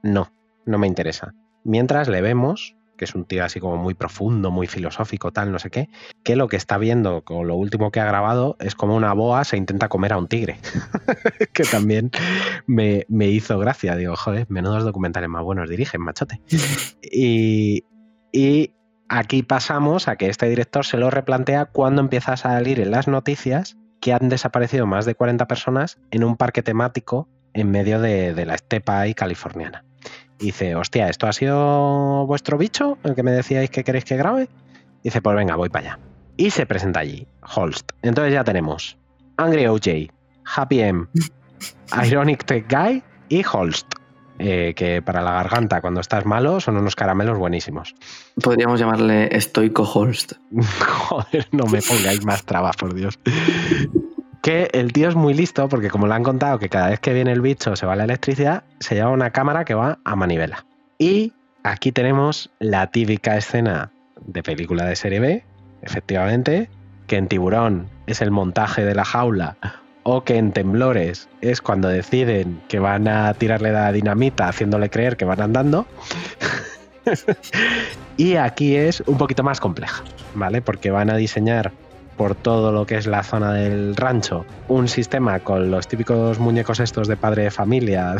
[0.02, 0.32] no,
[0.66, 1.34] no me interesa.
[1.64, 5.58] Mientras le vemos que es un tío así como muy profundo, muy filosófico, tal, no
[5.58, 5.90] sé qué,
[6.24, 9.44] que lo que está viendo con lo último que ha grabado es como una boa
[9.44, 10.60] se intenta comer a un tigre,
[11.54, 12.12] que también
[12.68, 13.96] me, me, hizo gracia.
[13.96, 16.42] Digo, joder, menudos documentales más buenos dirigen, machote.
[17.02, 17.86] Y,
[18.32, 18.76] y
[19.10, 23.08] aquí pasamos a que este director se lo replantea cuando empieza a salir en las
[23.08, 28.36] noticias que han desaparecido más de 40 personas en un parque temático en medio de,
[28.36, 29.86] de la estepa y californiana.
[30.42, 32.98] Y dice, hostia, ¿esto ha sido vuestro bicho?
[33.04, 34.50] ¿El que me decíais que queréis que grabe?
[35.04, 36.00] Dice, pues venga, voy para allá.
[36.36, 37.92] Y se presenta allí, Holst.
[38.02, 38.98] Entonces ya tenemos
[39.38, 40.12] Angry OJ,
[40.56, 41.06] Happy M,
[42.06, 43.88] Ironic Tech Guy y Holst.
[44.40, 47.94] Eh, que para la garganta, cuando estás malo, son unos caramelos buenísimos.
[48.42, 50.34] Podríamos llamarle Stoico Holst.
[50.88, 53.20] Joder, no me pongáis más trabas, por Dios.
[54.42, 57.14] Que el tío es muy listo porque como le han contado que cada vez que
[57.14, 60.66] viene el bicho se va la electricidad, se lleva una cámara que va a manivela.
[60.98, 61.34] Y
[61.64, 63.92] aquí tenemos la típica escena
[64.26, 65.44] de película de serie B,
[65.82, 66.70] efectivamente,
[67.08, 69.58] que en Tiburón es el montaje de la jaula
[70.04, 75.18] o que en temblores es cuando deciden que van a tirarle la dinamita haciéndole creer
[75.18, 75.86] que van andando.
[78.18, 80.62] y aquí es un poquito más compleja, ¿vale?
[80.62, 81.72] Porque van a diseñar
[82.22, 86.80] por todo lo que es la zona del rancho, un sistema con los típicos muñecos
[86.80, 88.16] estos de padre de familia.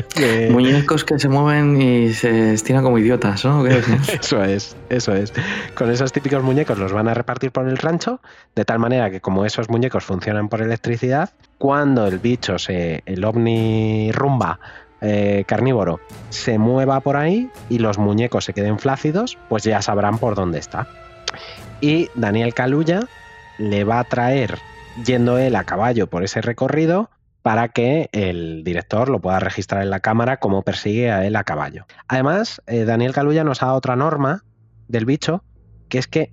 [0.50, 3.64] Muñecos que se mueven y se estiran como idiotas, ¿no?
[3.68, 5.32] eso es, eso es.
[5.76, 8.20] Con esos típicos muñecos los van a repartir por el rancho,
[8.56, 13.24] de tal manera que como esos muñecos funcionan por electricidad, cuando el bicho, se, el
[13.24, 14.58] ovni rumba,
[15.00, 16.00] eh, carnívoro
[16.30, 20.58] se mueva por ahí y los muñecos se queden flácidos, pues ya sabrán por dónde
[20.58, 20.88] está.
[21.80, 23.06] Y Daniel Caluya
[23.58, 24.58] le va a traer
[25.04, 27.10] yendo él a caballo por ese recorrido
[27.42, 31.44] para que el director lo pueda registrar en la cámara como persigue a él a
[31.44, 31.86] caballo.
[32.08, 34.44] Además, eh, Daniel Caluya nos da otra norma
[34.88, 35.44] del bicho,
[35.88, 36.32] que es que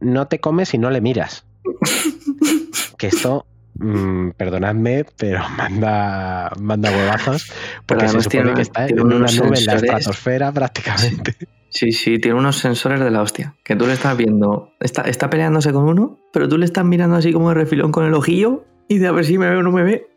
[0.00, 1.46] no te comes si no le miras.
[2.98, 3.46] que esto,
[3.78, 7.52] mm, perdonadme, pero manda, manda huevazos,
[7.86, 11.36] porque se supone que está en una nube en la estratosfera prácticamente.
[11.70, 13.54] Sí, sí, tiene unos sensores de la hostia.
[13.62, 17.16] Que tú le estás viendo, está, está peleándose con uno, pero tú le estás mirando
[17.16, 19.62] así como de refilón con el ojillo y dice a ver si me ve o
[19.62, 20.08] no me ve.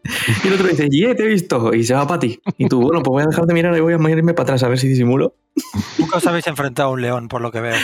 [0.43, 1.73] Y el otro dice, yeah, te he visto.
[1.73, 2.39] Y se va para ti.
[2.57, 4.63] Y tú, bueno, pues voy a dejar de mirar y voy a irme para atrás
[4.63, 5.35] a ver si disimulo.
[5.99, 7.75] Nunca os habéis enfrentado a un león, por lo que veo.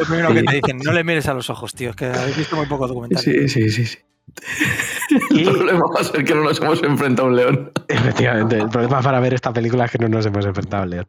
[0.00, 1.90] Lo primero que te dicen, no le mires a los ojos, tío.
[1.90, 3.22] Es que habéis visto muy poco documental.
[3.22, 3.86] Sí, sí, sí.
[3.86, 3.98] sí.
[5.30, 7.72] El problema va a ser que no nos hemos enfrentado a un león.
[7.88, 10.90] Efectivamente, el problema para ver esta película es que no nos hemos enfrentado a un
[10.90, 11.08] león.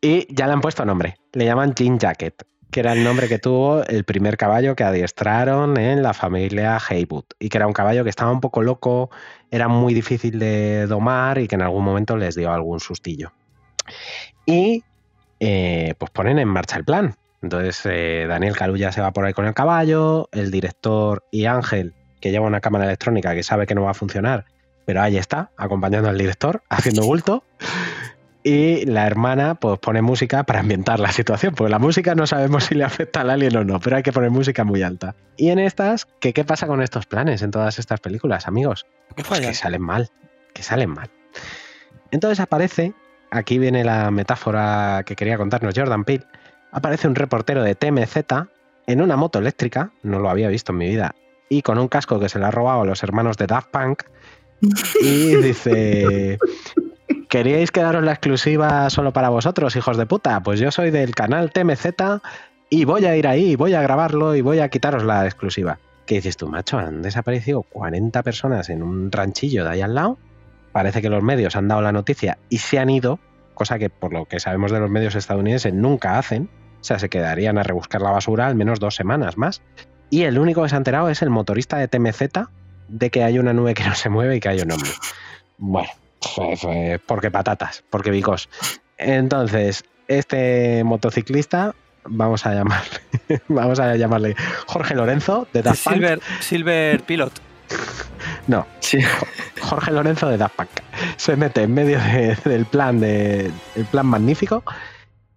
[0.00, 1.16] Y ya le han puesto nombre.
[1.32, 5.78] Le llaman Jean Jacket, que era el nombre que tuvo el primer caballo que adiestraron
[5.78, 7.24] en la familia Haywood.
[7.38, 9.10] Y que era un caballo que estaba un poco loco,
[9.50, 13.32] era muy difícil de domar y que en algún momento les dio algún sustillo.
[14.44, 14.82] Y
[15.40, 17.14] eh, pues ponen en marcha el plan.
[17.42, 21.94] Entonces eh, Daniel Caluya se va por ahí con el caballo, el director y Ángel
[22.20, 24.44] que lleva una cámara electrónica que sabe que no va a funcionar,
[24.84, 27.44] pero ahí está, acompañando al director, haciendo bulto.
[28.44, 32.64] Y la hermana pues pone música para ambientar la situación, porque la música no sabemos
[32.64, 35.14] si le afecta al alien o no, pero hay que poner música muy alta.
[35.36, 38.86] Y en estas, ¿qué, qué pasa con estos planes en todas estas películas, amigos?
[39.14, 40.08] Pues que salen mal,
[40.54, 41.10] que salen mal.
[42.10, 42.94] Entonces aparece,
[43.30, 46.24] aquí viene la metáfora que quería contarnos Jordan Peele,
[46.72, 48.16] aparece un reportero de TMZ
[48.86, 51.14] en una moto eléctrica, no lo había visto en mi vida,
[51.48, 54.02] y con un casco que se le ha robado a los hermanos de Daft Punk.
[55.00, 56.38] Y dice,
[57.28, 60.42] ¿queríais quedaros la exclusiva solo para vosotros, hijos de puta?
[60.42, 61.86] Pues yo soy del canal TMZ
[62.70, 65.78] y voy a ir ahí, voy a grabarlo y voy a quitaros la exclusiva.
[66.06, 66.78] ¿Qué dices tú, macho?
[66.78, 70.18] Han desaparecido 40 personas en un ranchillo de ahí al lado.
[70.72, 73.18] Parece que los medios han dado la noticia y se han ido,
[73.54, 76.48] cosa que por lo que sabemos de los medios estadounidenses nunca hacen.
[76.80, 79.60] O sea, se quedarían a rebuscar la basura al menos dos semanas más.
[80.10, 82.22] Y el único que se ha enterado es el motorista de TMZ
[82.88, 84.90] de que hay una nube que no se mueve y que hay un hombre.
[85.58, 85.90] Bueno,
[87.06, 88.48] porque patatas, porque bicos.
[88.96, 93.00] Entonces, este motociclista, vamos a llamarle,
[93.48, 94.34] vamos a llamarle
[94.66, 95.94] Jorge Lorenzo de Daft Punk.
[95.94, 97.32] Silver, Silver Pilot.
[98.46, 98.98] No, sí.
[99.60, 100.70] Jorge Lorenzo de Daft Punk.
[101.18, 101.98] Se mete en medio
[102.44, 104.64] del plan de el plan magnífico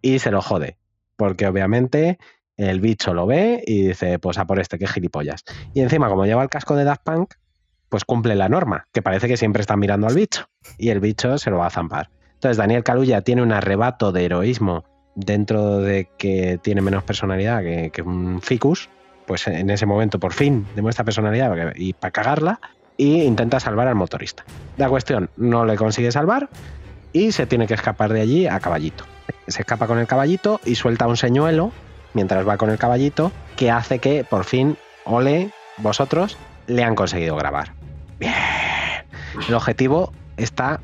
[0.01, 0.77] y se lo jode.
[1.17, 2.19] Porque obviamente
[2.57, 5.43] el bicho lo ve y dice, pues a por este, qué gilipollas.
[5.73, 7.33] Y encima, como lleva el casco de Daft Punk,
[7.89, 10.49] pues cumple la norma, que parece que siempre está mirando al bicho.
[10.77, 12.09] Y el bicho se lo va a zampar.
[12.35, 14.85] Entonces, Daniel Caluya tiene un arrebato de heroísmo
[15.15, 18.89] dentro de que tiene menos personalidad que, un ficus.
[19.27, 22.59] Pues en ese momento, por fin, demuestra personalidad y para cagarla.
[22.97, 24.45] Y intenta salvar al motorista.
[24.77, 26.49] La cuestión, no le consigue salvar.
[27.13, 29.03] y se tiene que escapar de allí a caballito.
[29.47, 31.73] Se escapa con el caballito y suelta un señuelo
[32.13, 36.37] mientras va con el caballito que hace que por fin, ole, vosotros,
[36.67, 37.73] le han conseguido grabar.
[38.19, 38.33] Bien.
[39.47, 40.79] El objetivo está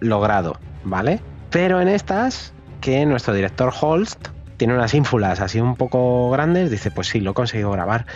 [0.00, 1.20] logrado, ¿vale?
[1.50, 6.90] Pero en estas, que nuestro director Holst tiene unas ínfulas así un poco grandes, dice,
[6.90, 8.06] pues sí, lo he conseguido grabar,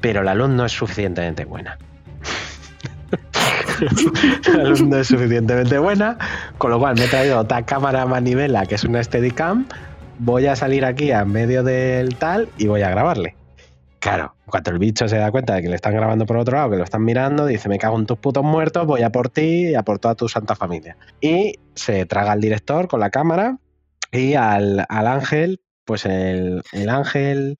[0.00, 1.78] pero la luz no es suficientemente buena.
[4.54, 6.18] la luz no es suficientemente buena,
[6.58, 9.66] con lo cual me he traído otra cámara manivela, que es una Steadicam,
[10.18, 13.34] voy a salir aquí a medio del tal y voy a grabarle.
[14.00, 16.70] Claro, cuando el bicho se da cuenta de que le están grabando por otro lado,
[16.70, 19.70] que lo están mirando, dice, me cago en tus putos muertos, voy a por ti
[19.70, 20.96] y a por toda tu santa familia.
[21.20, 23.58] Y se traga al director con la cámara
[24.12, 27.58] y al, al ángel, pues el, el ángel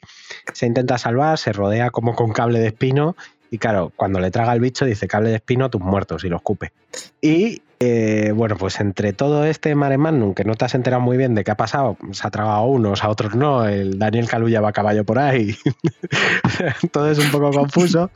[0.52, 3.16] se intenta salvar, se rodea como con cable de espino
[3.51, 6.28] y claro, cuando le traga el bicho dice cable de espino a tus muertos y
[6.28, 6.72] lo escupe.
[7.20, 11.16] Y eh, bueno, pues entre todo este mare magnum, que no te has enterado muy
[11.16, 14.26] bien de qué ha pasado, se ha tragado a unos, a otros no, el Daniel
[14.28, 15.55] Caluya va a caballo por ahí,
[16.92, 18.11] todo es un poco confuso,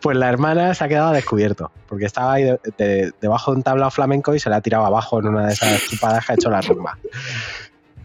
[0.00, 3.62] pues la hermana se ha quedado descubierto, porque estaba ahí de- de- debajo de un
[3.64, 6.34] tablao flamenco y se la ha tirado abajo en una de esas chupadas que ha
[6.36, 6.96] hecho la rumba.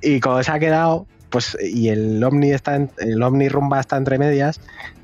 [0.02, 4.18] Y como se ha quedado, pues, y el Omni, está el Omni rumba está entre
[4.18, 4.60] medias,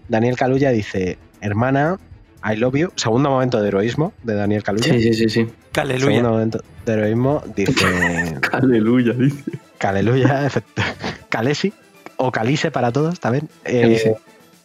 [0.07, 1.97] Daniel Caluya dice, hermana,
[2.43, 2.91] I love you.
[2.95, 4.93] Segundo momento de heroísmo de Daniel Caluya.
[4.93, 5.47] Sí, sí, sí, sí.
[5.75, 6.05] Aleluya.
[6.07, 7.85] Segundo momento de heroísmo dice
[8.51, 9.43] Aleluya, dice.
[9.77, 10.83] Caleluya, efect-
[11.29, 11.73] Calesi
[12.17, 13.49] o Calice para todos también.
[13.65, 14.13] Eh,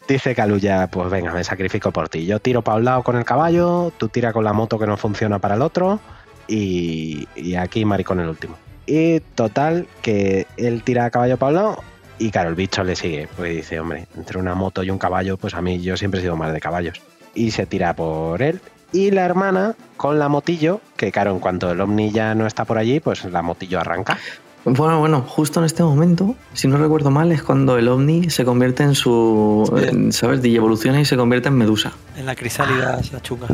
[0.08, 2.26] dice Caluya, pues venga, me sacrifico por ti.
[2.26, 4.96] Yo tiro para un lado con el caballo, tú tira con la moto que no
[4.96, 6.00] funciona para el otro
[6.48, 8.56] y, y aquí maricón el último.
[8.86, 11.84] Y total, que él tira a caballo para un lado
[12.20, 13.28] y claro, el bicho le sigue.
[13.36, 16.22] Pues dice, hombre, entre una moto y un caballo, pues a mí yo siempre he
[16.22, 17.00] sido más de caballos.
[17.34, 18.60] Y se tira por él.
[18.92, 22.64] Y la hermana con la motillo, que claro, en cuanto el ovni ya no está
[22.64, 24.18] por allí, pues la motillo arranca.
[24.64, 28.44] Bueno, bueno, justo en este momento, si no recuerdo mal, es cuando el ovni se
[28.44, 29.72] convierte en su.
[29.74, 29.88] Sí.
[29.88, 30.44] en, ¿Sabes?
[30.44, 31.92] Y evoluciona y se convierte en medusa.
[32.18, 33.46] En la crisálida esa chunga.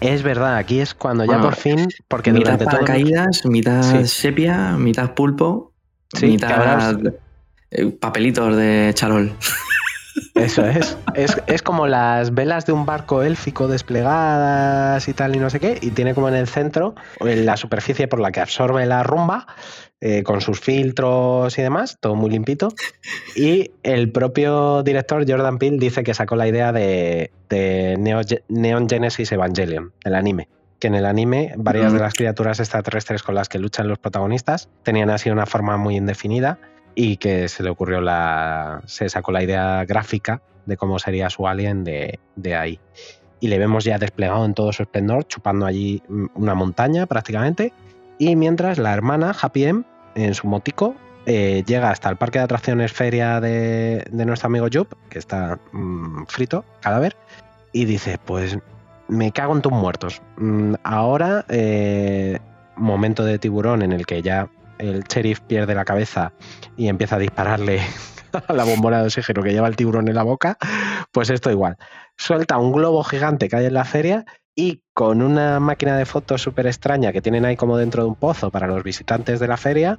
[0.00, 4.06] Es verdad, aquí es cuando ya por fin, porque mitad durante todo paracaídas, mitad Sí.
[4.06, 5.72] sepia, mitad pulpo,
[6.14, 6.96] Sí, mitad
[8.00, 9.32] papelitos de charol.
[10.34, 10.96] Eso es.
[11.14, 11.36] es.
[11.46, 15.78] Es como las velas de un barco élfico desplegadas y tal y no sé qué,
[15.80, 19.46] y tiene como en el centro, en la superficie por la que absorbe la rumba,
[20.00, 22.68] eh, con sus filtros y demás, todo muy limpito.
[23.34, 28.88] Y el propio director Jordan Peele dice que sacó la idea de, de Neo- Neon
[28.88, 30.48] Genesis Evangelion, el anime.
[30.78, 32.02] Que en el anime varias de Mm.
[32.02, 36.58] las criaturas extraterrestres con las que luchan los protagonistas tenían así una forma muy indefinida
[36.94, 38.82] y que se le ocurrió la.
[38.86, 42.18] se sacó la idea gráfica de cómo sería su alien de,
[42.56, 42.80] ahí.
[43.40, 47.72] Y le vemos ya desplegado en todo su esplendor, chupando allí mm, una montaña prácticamente.
[48.18, 49.84] Y mientras la hermana, Happy M,
[50.14, 50.94] en su motico,
[51.26, 55.58] eh, llega hasta el parque de atracciones feria de, de nuestro amigo Jup, que está
[55.72, 57.16] mm, frito, cadáver,
[57.72, 58.58] y dice: Pues
[59.08, 60.22] me cago en tus muertos.
[60.36, 62.38] Mm, ahora, eh,
[62.76, 64.48] momento de tiburón en el que ya
[64.78, 66.32] el sheriff pierde la cabeza
[66.76, 67.80] y empieza a dispararle
[68.48, 70.56] a la bombona de oxígeno que lleva el tiburón en la boca,
[71.12, 71.76] pues esto igual.
[72.16, 74.24] Suelta un globo gigante que hay en la feria
[74.56, 78.14] y con una máquina de fotos súper extraña que tienen ahí como dentro de un
[78.14, 79.98] pozo para los visitantes de la feria,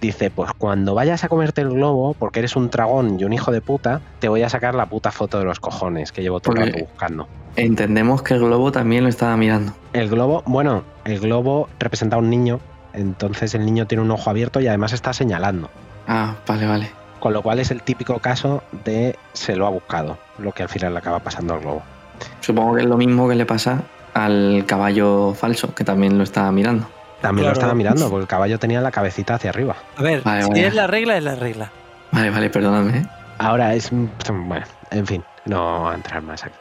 [0.00, 3.52] dice, pues cuando vayas a comerte el globo, porque eres un dragón y un hijo
[3.52, 6.56] de puta, te voy a sacar la puta foto de los cojones que llevo todo
[6.56, 7.28] el rato buscando.
[7.56, 9.72] Entendemos que el globo también lo estaba mirando.
[9.92, 12.60] El globo, bueno, el globo representa a un niño,
[12.94, 15.70] entonces el niño tiene un ojo abierto y además está señalando.
[16.08, 16.90] Ah, vale, vale.
[17.20, 20.68] Con lo cual es el típico caso de se lo ha buscado, lo que al
[20.68, 21.82] final le acaba pasando al globo.
[22.40, 23.82] Supongo que es lo mismo que le pasa
[24.12, 26.86] al caballo falso, que también lo estaba mirando.
[27.20, 29.76] También lo estaba mirando, porque el caballo tenía la cabecita hacia arriba.
[29.96, 30.66] A ver, Vale, si vale.
[30.66, 31.70] es la regla, es la regla.
[32.12, 32.98] Vale, vale, perdóname.
[32.98, 33.06] ¿eh?
[33.38, 33.90] Ahora es.
[33.90, 36.54] Bueno, en fin, no voy a entrar más aquí.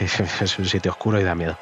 [0.00, 1.56] Es un sitio oscuro y da miedo.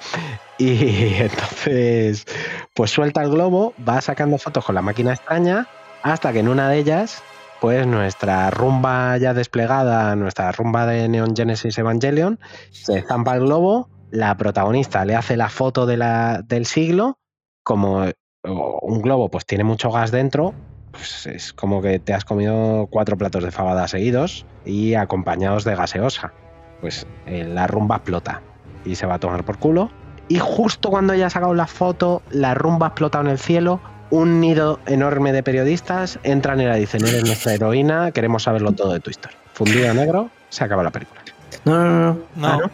[0.59, 2.27] Y entonces,
[2.75, 5.67] pues suelta el globo, va sacando fotos con la máquina extraña,
[6.03, 7.23] hasta que en una de ellas,
[7.61, 12.39] pues nuestra rumba ya desplegada, nuestra rumba de Neon Genesis Evangelion,
[12.71, 17.19] se zampa el globo, la protagonista le hace la foto de la, del siglo,
[17.63, 18.05] como
[18.43, 20.55] un globo pues tiene mucho gas dentro,
[20.93, 25.77] pues es como que te has comido cuatro platos de fabada seguidos y acompañados de
[25.77, 26.33] gaseosa.
[26.81, 28.41] Pues eh, la rumba explota
[28.85, 29.91] y se va a tomar por culo.
[30.29, 33.81] Y justo cuando ya ha sacado la foto, la rumba ha explotado en el cielo.
[34.11, 38.93] Un nido enorme de periodistas entran y le dicen: Eres nuestra heroína, queremos saberlo todo
[38.93, 39.37] de tu historia.
[39.53, 41.21] Fundido a negro, se acaba la película.
[41.65, 42.01] No, no, no.
[42.01, 42.19] no.
[42.37, 42.71] No, Ah, ¿no?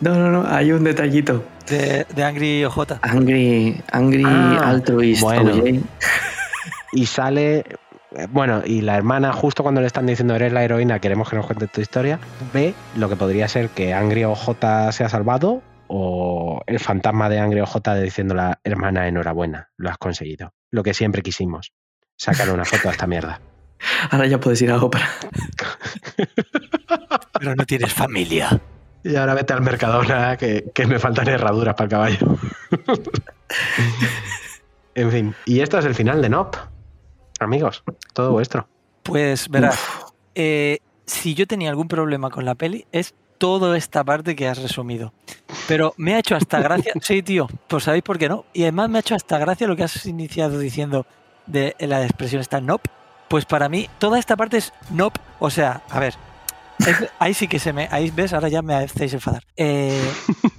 [0.00, 1.42] No, no, no, hay un detallito.
[1.68, 2.78] De, de Angry OJ.
[3.02, 5.52] Angry, Angry Ah, Altruist bueno.
[6.92, 7.64] Y sale.
[8.16, 11.36] Eh, Bueno, y la hermana, justo cuando le están diciendo eres la heroína, queremos que
[11.36, 12.18] nos cuentes tu historia,
[12.52, 17.40] ve lo que podría ser que Angry OJ se ha salvado o el fantasma de
[17.40, 20.52] Angry OJ diciendo la hermana enhorabuena, lo has conseguido.
[20.70, 21.72] Lo que siempre quisimos,
[22.16, 23.40] sacar una foto a esta mierda.
[24.10, 25.08] Ahora ya puedes ir a ópera.
[27.38, 28.60] Pero no tienes familia.
[29.02, 32.38] Y ahora vete al Mercadona, que, que me faltan herraduras para el caballo.
[34.94, 36.54] en fin, y esto es el final de Nop.
[37.40, 37.82] Amigos,
[38.12, 38.68] todo vuestro.
[39.02, 39.78] Pues verás,
[40.34, 44.58] eh, si yo tenía algún problema con la peli, es toda esta parte que has
[44.62, 45.12] resumido.
[45.66, 46.92] Pero me ha hecho hasta gracia.
[47.02, 48.44] Sí, tío, pues sabéis por qué no.
[48.52, 51.06] Y además me ha hecho hasta gracia lo que has iniciado diciendo
[51.46, 52.82] de la expresión esta nop.
[53.28, 55.16] Pues para mí, toda esta parte es nop.
[55.38, 56.14] O sea, a ver.
[56.80, 57.88] es- ahí sí que se me.
[57.90, 59.44] Ahí ves, ahora ya me hacéis enfadar.
[59.56, 59.98] Eh,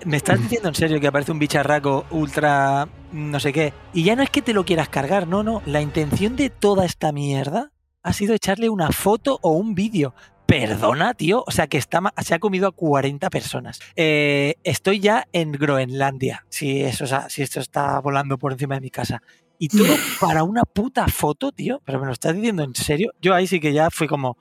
[0.05, 3.73] ¿Me estás diciendo en serio que aparece un bicharraco ultra no sé qué?
[3.93, 5.61] Y ya no es que te lo quieras cargar, no, no.
[5.65, 10.13] La intención de toda esta mierda ha sido echarle una foto o un vídeo.
[10.45, 11.43] Perdona, tío.
[11.47, 13.79] O sea, que está, se ha comido a 40 personas.
[13.95, 18.89] Eh, estoy ya en Groenlandia, si, eso, si esto está volando por encima de mi
[18.89, 19.21] casa.
[19.57, 19.87] Y todo
[20.19, 21.81] para una puta foto, tío.
[21.85, 23.13] Pero me lo estás diciendo en serio.
[23.21, 24.37] Yo ahí sí que ya fui como...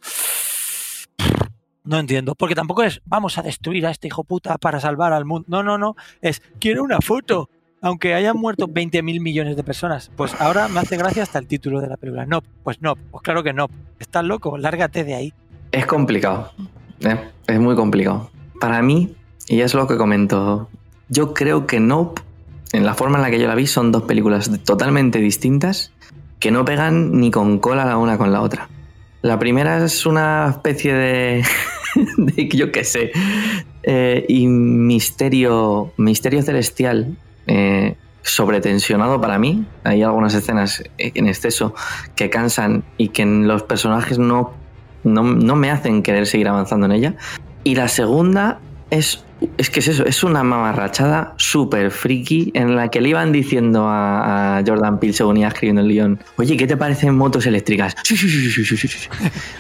[1.84, 5.24] No entiendo, porque tampoco es vamos a destruir a este hijo puta para salvar al
[5.24, 5.46] mundo.
[5.48, 5.96] No, no, no.
[6.20, 7.48] Es quiero una foto.
[7.84, 10.12] Aunque hayan muerto 20 mil millones de personas.
[10.16, 12.24] Pues ahora me hace gracia hasta el título de la película.
[12.26, 12.94] No, pues no.
[12.94, 13.68] Pues claro que no.
[13.98, 15.34] Estás loco, lárgate de ahí.
[15.72, 16.52] Es complicado.
[17.00, 17.30] ¿eh?
[17.48, 18.30] Es muy complicado.
[18.60, 19.16] Para mí,
[19.48, 20.68] y es lo que comento,
[21.08, 22.22] yo creo que Nope,
[22.72, 25.92] en la forma en la que yo la vi, son dos películas totalmente distintas
[26.38, 28.68] que no pegan ni con cola la una con la otra.
[29.22, 30.94] La primera es una especie
[32.16, 33.12] de, yo qué sé,
[33.82, 37.16] eh, y misterio, misterio celestial
[37.46, 39.64] eh, sobretensionado para mí.
[39.84, 41.74] Hay algunas escenas en exceso
[42.14, 44.62] que cansan y que los personajes no
[45.04, 47.14] no, no me hacen querer seguir avanzando en ella.
[47.64, 48.60] Y la segunda
[48.90, 49.24] es,
[49.56, 53.86] es que es eso, es una mamarrachada súper friki en la que le iban diciendo
[53.86, 57.94] a, Jordan Peele según iba escribiendo el guion, oye, ¿qué te parecen motos eléctricas?
[58.04, 59.08] Sí, sí, sí, sí, sí, sí.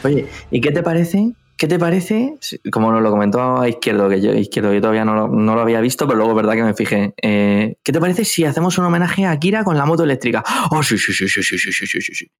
[0.04, 1.32] Oye, ¿y qué te parece?
[1.56, 2.34] ¿Qué te parece?
[2.70, 5.60] Como nos lo comentó a Izquierdo, que yo, Izquierdo, yo todavía no lo, no lo
[5.60, 7.14] había visto, pero luego es verdad que me fijé.
[7.22, 10.42] Eh, ¿Qué te parece si hacemos un homenaje a Kira con la moto eléctrica?
[10.70, 12.30] Oh, sí, sí, sí, sí, sí, sí, sí, sí, sí, sí.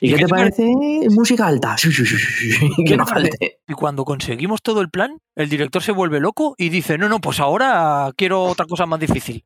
[0.00, 0.70] ¿Y, qué, te parece
[1.10, 1.76] música alta?
[1.78, 3.60] Sí, sí, sí, sí, sí, ¿Qué Que no falte.
[3.66, 7.20] Y cuando conseguimos todo el plan, el director se vuelve loco y dice, no, no,
[7.20, 9.44] pues ahora quiero otra cosa más difícil.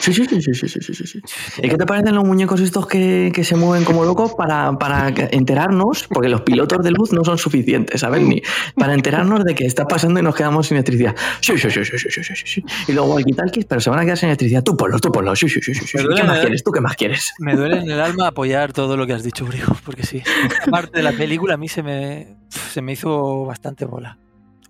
[0.00, 1.20] Sí, sí, sí, sí, sí, sí, sí,
[1.62, 5.08] ¿Y qué te parecen los muñecos estos que, que se mueven como locos para, para,
[5.30, 6.08] enterarnos?
[6.08, 8.22] Porque los pilotos de luz no son suficientes, ¿sabes?
[8.22, 8.42] Ni
[8.76, 11.14] para enterarnos de que está pasando y nos quedamos sin electricidad.
[11.40, 12.64] Sí, sí, sí, sí, sí, sí, sí.
[12.88, 14.62] Y luego walkie-talkies, pero se van a quedar sin electricidad.
[14.62, 15.36] Tú ponlo, tú ponlo.
[15.36, 15.98] Sí, sí, sí, sí.
[16.16, 16.62] ¿Qué más quieres?
[16.64, 17.32] ¿Tú qué más quieres?
[17.38, 20.22] Me duele en el alma apoyar todo lo que has dicho, Brigo, porque sí.
[20.70, 24.18] Parte de la película a mí se me, se me hizo bastante bola.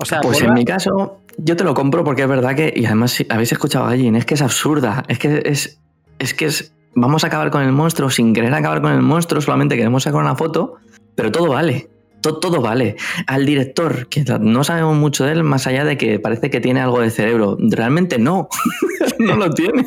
[0.03, 2.85] O sea, Pues en mi caso, yo te lo compro porque es verdad que, y
[2.87, 5.81] además si habéis escuchado a Gallin, es que es absurda, es que es,
[6.19, 9.41] es que es, vamos a acabar con el monstruo sin querer acabar con el monstruo,
[9.41, 10.75] solamente queremos sacar una foto,
[11.15, 11.89] pero todo vale.
[12.21, 12.97] Todo, todo vale.
[13.29, 16.81] Al director, que no sabemos mucho de él, más allá de que parece que tiene
[16.81, 18.49] algo de cerebro, realmente no.
[19.21, 19.87] no lo tiene.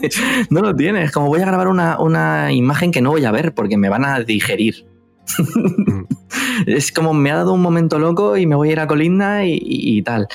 [0.49, 1.03] No lo tiene.
[1.03, 3.89] Es como voy a grabar una, una imagen que no voy a ver porque me
[3.89, 4.86] van a digerir.
[6.65, 9.45] es como me ha dado un momento loco y me voy a ir a Colinda
[9.45, 10.28] y, y- y tal.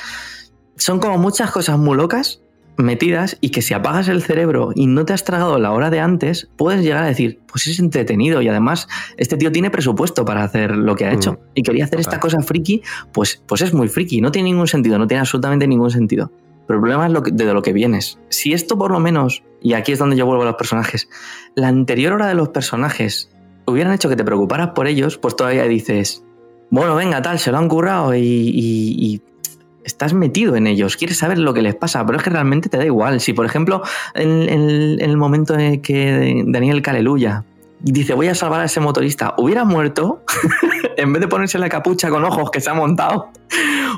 [0.77, 2.41] Son como muchas cosas muy locas
[2.77, 5.99] metidas y que si apagas el cerebro y no te has tragado la hora de
[5.99, 8.87] antes, puedes llegar a decir, pues es entretenido y además
[9.17, 12.41] este tío tiene presupuesto para hacer lo que ha hecho y quería hacer esta cosa
[12.41, 12.81] friki,
[13.11, 16.31] pues, pues es muy friki, no tiene ningún sentido, no tiene absolutamente ningún sentido.
[16.65, 18.17] Pero el problema es lo que- de lo que vienes.
[18.29, 21.09] Si esto por lo menos, y aquí es donde yo vuelvo a los personajes,
[21.55, 23.29] la anterior hora de los personajes
[23.71, 26.23] hubieran hecho que te preocuparas por ellos, pues todavía dices,
[26.69, 29.21] bueno, venga, tal, se lo han currado y,
[29.83, 32.77] estás metido en ellos, quieres saber lo que les pasa, pero es que realmente te
[32.77, 33.19] da igual.
[33.19, 33.81] Si, por ejemplo,
[34.13, 34.47] en,
[35.01, 37.43] el momento en que Daniel Caleluya
[37.79, 40.23] dice, voy a salvar a ese motorista, hubiera muerto,
[40.97, 43.31] en vez de ponerse la capucha con ojos que se ha montado,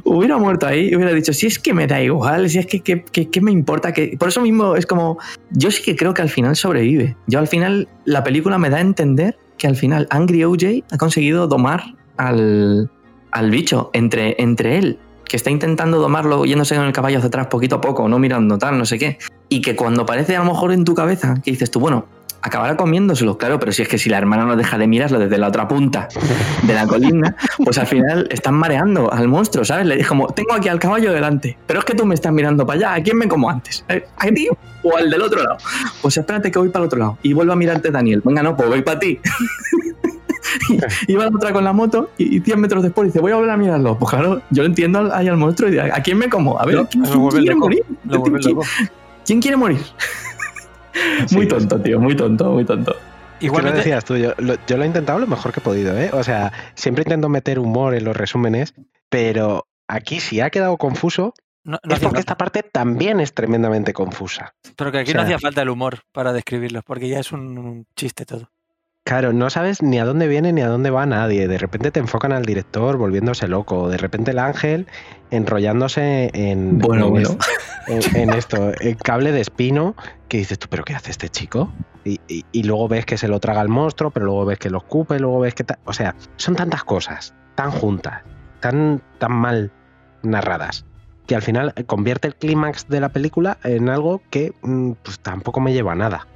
[0.05, 3.41] hubiera muerto ahí hubiera dicho, si es que me da igual, si es que- que
[3.41, 5.17] me importa, que por eso mismo es como,
[5.51, 7.17] yo sí que creo que al final sobrevive.
[7.27, 10.97] Yo al final, la película me da a entender que al final Angry OJ ha
[10.97, 11.83] conseguido domar
[12.17, 12.89] al,
[13.31, 17.47] al bicho entre, entre él, que está intentando domarlo yéndose con el caballo hacia atrás
[17.47, 19.17] poquito a poco, no mirando tal, no sé qué.
[19.49, 22.05] Y que cuando parece a lo mejor en tu cabeza, que dices tú, bueno,
[22.43, 25.37] acabará comiéndoselo, claro, pero si es que si la hermana no deja de mirarlo desde
[25.37, 26.09] la otra punta
[26.61, 29.87] de la colina, pues al final están mareando al monstruo, ¿sabes?
[29.87, 32.65] Le dije como, tengo aquí al caballo delante, pero es que tú me estás mirando
[32.65, 33.85] para allá, ¿a quién me como antes?
[34.17, 34.49] ¿A ti
[34.83, 35.57] o al del otro lado?
[36.01, 38.57] Pues espérate que voy para el otro lado y vuelvo a mirarte Daniel, venga, no,
[38.57, 39.19] pues voy para ti.
[41.07, 43.51] y va la otra con la moto y 100 metros después dice, voy a volver
[43.51, 43.97] a mirarlo.
[43.97, 46.59] Pues claro, yo lo entiendo ahí al monstruo y digo, ¿a quién me como?
[46.59, 47.83] A ver, ¿quién, quiere morir?
[49.25, 49.79] ¿Quién quiere morir?
[51.31, 52.95] muy tonto, tío, muy tonto, muy tonto.
[53.39, 56.11] Igual lo decías tú, yo lo, he intentado lo mejor que he podido, ¿eh?
[56.13, 58.73] O sea, siempre intento meter humor en los resúmenes,
[59.09, 61.33] pero aquí si ha quedado confuso,
[61.65, 64.55] no, es porque esta parte también es tremendamente confusa.
[64.77, 68.25] Pero que aquí no hacía falta el humor para describirlos, porque ya es un chiste
[68.25, 68.49] todo.
[69.05, 71.49] Claro, no sabes ni a dónde viene ni a dónde va nadie.
[71.49, 73.89] De repente te enfocan al director volviéndose loco.
[73.89, 74.87] De repente el ángel
[75.29, 77.13] enrollándose en, bueno,
[77.87, 79.95] en, esto, el cable de espino,
[80.29, 81.73] que dices tú, ¿pero qué hace este chico?
[82.05, 85.19] Y, luego ves que se lo traga el monstruo, pero luego ves que lo escupe,
[85.19, 85.65] luego ves que...
[85.83, 88.23] O sea, son tantas cosas, tan juntas,
[88.61, 89.71] tan, tan mal
[90.21, 90.85] narradas,
[91.27, 95.59] que al final convierte el clímax de la película en algo que mm, pues, tampoco
[95.59, 96.27] me lleva a nada.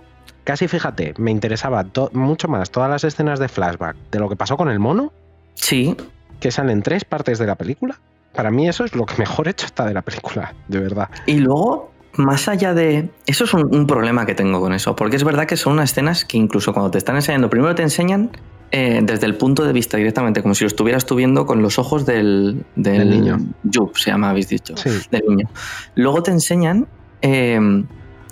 [0.47, 4.55] Casi fíjate, me interesaba mucho más todas las escenas de flashback de lo que pasó
[4.55, 5.11] con el mono.
[5.55, 5.93] Sí.
[6.39, 7.99] Que salen tres partes de la película.
[8.33, 11.09] Para mí eso es lo que mejor hecho está de la película, de verdad.
[11.25, 13.09] Y luego, más allá de...
[13.25, 16.23] Eso es un, problema que tengo con eso, porque es verdad que son unas escenas
[16.23, 18.31] que incluso cuando te están enseñando, primero te enseñan
[18.71, 21.77] eh, desde el punto de vista directamente, como si lo estuvieras tú viendo con los
[21.77, 23.37] ojos del, del, niño.
[23.63, 24.77] Yup, se llama, habéis dicho.
[24.77, 24.91] Sí.
[25.11, 25.49] Del niño.
[25.95, 26.87] Luego te enseñan...
[27.21, 27.83] Eh,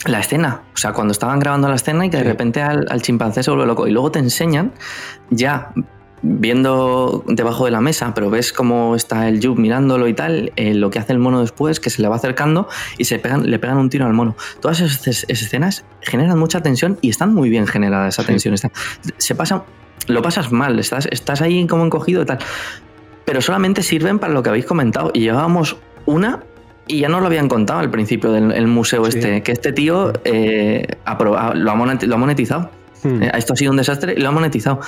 [0.05, 3.43] la escena, o sea, cuando estaban grabando la escena y que de repente al, chimpancé
[3.43, 4.71] se vuelve loco y luego te enseñan
[5.29, 5.71] ya
[6.21, 10.73] viendo debajo de la mesa, pero ves cómo está el Jup mirándolo y tal, eh,
[10.73, 13.59] lo que hace el mono después, que se le va acercando y se pegan, le
[13.59, 14.35] pegan un tiro al mono.
[14.59, 18.55] Todas esas, escenas generan mucha tensión y están muy bien generada esa tensión.
[19.17, 19.65] se pasa,
[20.07, 22.39] lo pasas mal, estás, estás ahí como encogido y tal.
[23.25, 25.11] Pero solamente sirven para lo que habéis comentado.
[25.13, 26.43] Y llevábamos una
[26.87, 30.85] y ya nos lo habían contado al principio del museo este, que este tío eh,
[31.19, 31.75] lo, ha
[32.17, 32.69] monetizado.
[33.03, 33.23] Hmm.
[33.23, 34.79] Eh, esto ha sido un desastre y lo ha monetizado.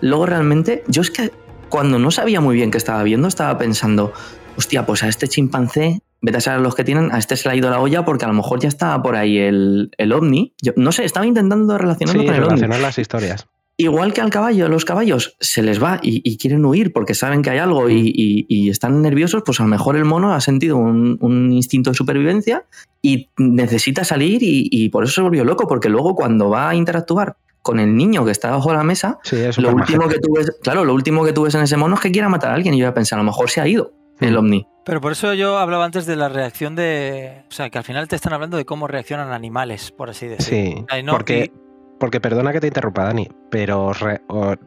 [0.00, 1.30] Luego realmente, yo es que
[1.68, 4.12] cuando no sabía muy bien qué estaba viendo, estaba pensando,
[4.56, 7.54] hostia, pues a este chimpancé, vete a saber los que tienen, a este se le
[7.54, 10.54] ha ido la olla porque a lo mejor ya estaba por ahí el, el ovni.
[10.60, 13.46] Yo, no sé, estaba intentando relacionarlo con el relacionar las historias.
[13.78, 17.50] Igual que al caballo, los caballos se les va y, quieren huir porque saben que
[17.50, 21.90] hay algo y, están nerviosos, pues a lo mejor el mono ha sentido un, instinto
[21.90, 22.64] de supervivencia
[23.02, 27.36] y necesita salir y, por eso se volvió loco, porque luego cuando va a interactuar
[27.60, 29.18] con el niño que está bajo la mesa,
[29.58, 32.00] lo último que tú ves, claro, lo último que tú ves en ese mono es
[32.00, 33.68] que quiera matar a alguien y yo voy a pensar, a lo mejor se ha
[33.68, 34.66] ido el ovni.
[34.86, 37.42] Pero por eso yo hablaba antes de la reacción de.
[37.50, 40.86] O sea, que al final te están hablando de cómo reaccionan animales, por así decirlo.
[40.88, 41.50] Sí, porque
[41.98, 43.92] porque perdona que te interrumpa, Dani, pero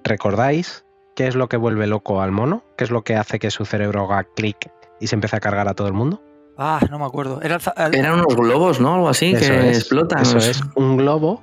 [0.04, 2.64] ¿recordáis qué es lo que vuelve loco al mono?
[2.78, 5.68] ¿Qué es lo que hace que su cerebro haga clic y se empiece a cargar
[5.68, 6.22] a todo el mundo?
[6.58, 7.42] Ah, no me acuerdo.
[7.42, 8.96] Eran unos globos, ¿no?
[8.96, 10.22] Algo así, que explotan.
[10.22, 11.42] Eso es un globo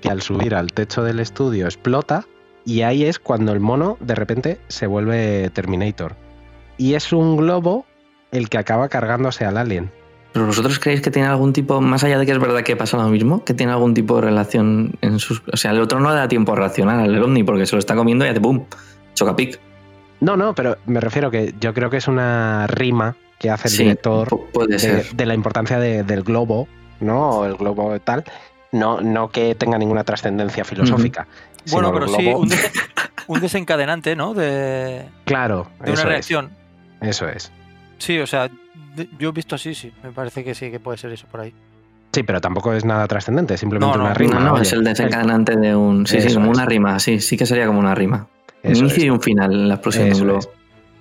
[0.00, 2.26] que al subir al techo del estudio explota
[2.64, 6.14] y ahí es cuando el mono de repente se vuelve Terminator.
[6.76, 7.86] Y es un globo
[8.30, 9.90] el que acaba cargándose al alien.
[10.32, 12.96] ¿Pero vosotros creéis que tiene algún tipo, más allá de que es verdad que pasa
[12.96, 15.42] lo mismo, que tiene algún tipo de relación en sus...
[15.52, 17.80] O sea, el otro no le da tiempo a reaccionar al ovni porque se lo
[17.80, 18.64] está comiendo y hace ¡pum!
[19.14, 19.60] Choca pic.
[20.20, 23.76] No, no, pero me refiero que yo creo que es una rima que hace el
[23.76, 24.28] director
[25.14, 26.68] de, la importancia del globo,
[27.00, 27.30] ¿no?
[27.30, 28.24] O el globo tal.
[28.70, 31.26] No, no que tenga ninguna trascendencia filosófica.
[31.70, 32.32] Bueno, pero sí,
[33.26, 34.32] un, desencadenante, ¿no?
[34.32, 35.68] De, claro.
[35.84, 36.50] De una reacción.
[37.00, 37.50] Eso es.
[37.98, 38.48] Sí, o sea,
[39.18, 39.92] yo he visto así, sí.
[40.02, 41.54] Me parece que sí, que puede ser eso por ahí.
[42.12, 44.38] Sí, pero tampoco es nada trascendente, simplemente una rima.
[44.38, 46.06] No, no, es el desencadenante de un.
[46.06, 48.28] Sí, sí, como una rima, sí, sí que sería como una rima.
[48.62, 50.48] un inicio y un final en las próximas eso es.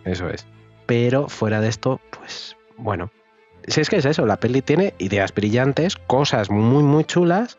[0.05, 0.45] eso es.
[0.85, 3.11] Pero fuera de esto, pues bueno.
[3.67, 7.57] Si es que es eso, la peli tiene ideas brillantes, cosas muy, muy chulas,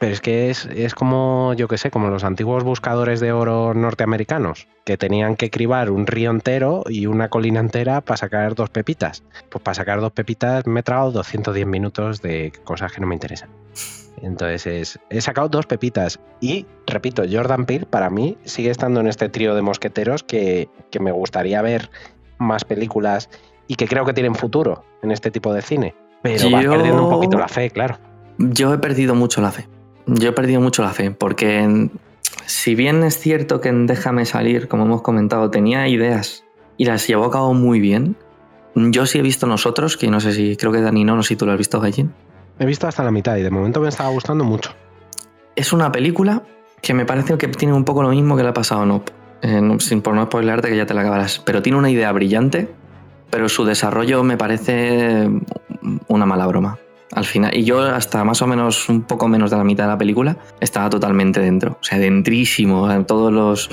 [0.00, 4.66] pero es que es, como, yo qué sé, como los antiguos buscadores de oro norteamericanos,
[4.86, 9.22] que tenían que cribar un río entero y una colina entera para sacar dos pepitas.
[9.50, 13.14] Pues para sacar dos pepitas me he tragado 210 minutos de cosas que no me
[13.14, 13.50] interesan.
[14.22, 19.28] Entonces he sacado dos pepitas y, repito, Jordan Peele para mí sigue estando en este
[19.28, 21.90] trío de mosqueteros que, me gustaría ver
[22.38, 23.28] más películas
[23.66, 25.94] y que creo que tienen futuro en este tipo de cine.
[26.22, 27.98] Pero va perdiendo un poquito la fe, claro.
[28.38, 29.68] Yo he perdido mucho la fe.
[30.06, 31.88] Yo he perdido mucho la fe, porque
[32.46, 36.44] si bien es cierto que en Déjame salir, como hemos comentado, tenía ideas
[36.76, 38.16] y las llevó a cabo muy bien,
[38.74, 41.28] yo sí he visto nosotros, que no sé si, creo que Dani no, no sé
[41.30, 42.12] si tú lo has visto, Gallín.
[42.58, 44.72] He visto hasta la mitad y de momento me estaba gustando mucho.
[45.56, 46.42] Es una película
[46.82, 49.12] que me parece que tiene un poco lo mismo que le ha pasado a Nope.
[49.42, 51.38] Eh, no- sin por no spoilearte que ya te la acabarás.
[51.44, 52.68] Pero tiene una idea brillante,
[53.30, 55.28] pero su desarrollo me parece
[56.08, 56.78] una mala broma.
[57.12, 59.90] Al final, y yo hasta más o menos un poco menos de la mitad de
[59.90, 63.70] la película estaba totalmente dentro, o sea, dentrísimo, sea, todos los...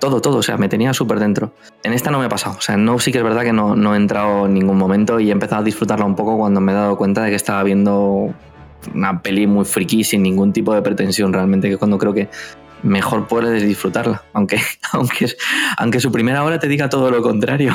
[0.00, 1.52] Todo, todo, o sea, me tenía súper dentro.
[1.82, 3.76] En esta no me ha pasado, o sea, no sí que es verdad que no,
[3.76, 6.72] no he entrado en ningún momento y he empezado a disfrutarla un poco cuando me
[6.72, 8.32] he dado cuenta de que estaba viendo
[8.94, 12.30] una peli muy friki sin ningún tipo de pretensión realmente, que es cuando creo que
[12.82, 14.60] mejor puedes disfrutarla, aunque,
[14.92, 15.28] aunque,
[15.76, 17.74] aunque su primera hora te diga todo lo contrario.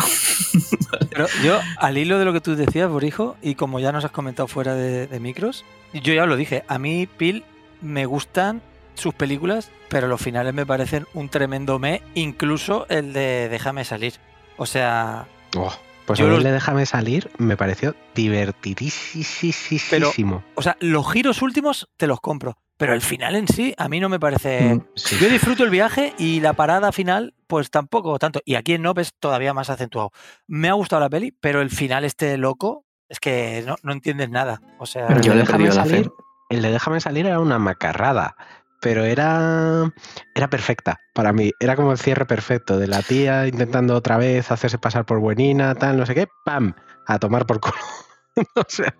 [1.09, 4.11] Pero yo, al hilo de lo que tú decías, Borijo, y como ya nos has
[4.11, 7.43] comentado fuera de, de micros, yo ya lo dije, a mí, Pil,
[7.81, 8.61] me gustan
[8.95, 14.13] sus películas, pero los finales me parecen un tremendo me, incluso el de Déjame salir.
[14.57, 15.27] O sea,
[15.57, 15.73] Oh,
[16.05, 20.43] pues Yo a mí los- le déjame salir, me pareció divertidísimo.
[20.55, 23.99] o sea, los giros últimos te los compro, pero el final en sí a mí
[23.99, 24.75] no me parece...
[24.75, 24.87] Mm.
[24.95, 25.17] Sí.
[25.19, 28.41] Yo disfruto el viaje y la parada final, pues tampoco tanto.
[28.45, 30.11] Y aquí en Nope es todavía más acentuado.
[30.47, 34.29] Me ha gustado la peli, pero el final este loco es que no, no entiendes
[34.29, 34.61] nada.
[34.79, 36.11] O sea, Yo el le déjame salir,
[36.49, 38.35] el de déjame salir era una macarrada,
[38.81, 39.91] pero era,
[40.33, 41.51] era perfecta para mí.
[41.59, 45.75] Era como el cierre perfecto de la tía intentando otra vez hacerse pasar por buenina,
[45.75, 46.73] tal, no sé qué, ¡pam!
[47.07, 47.75] A tomar por culo.
[48.55, 48.95] o sea,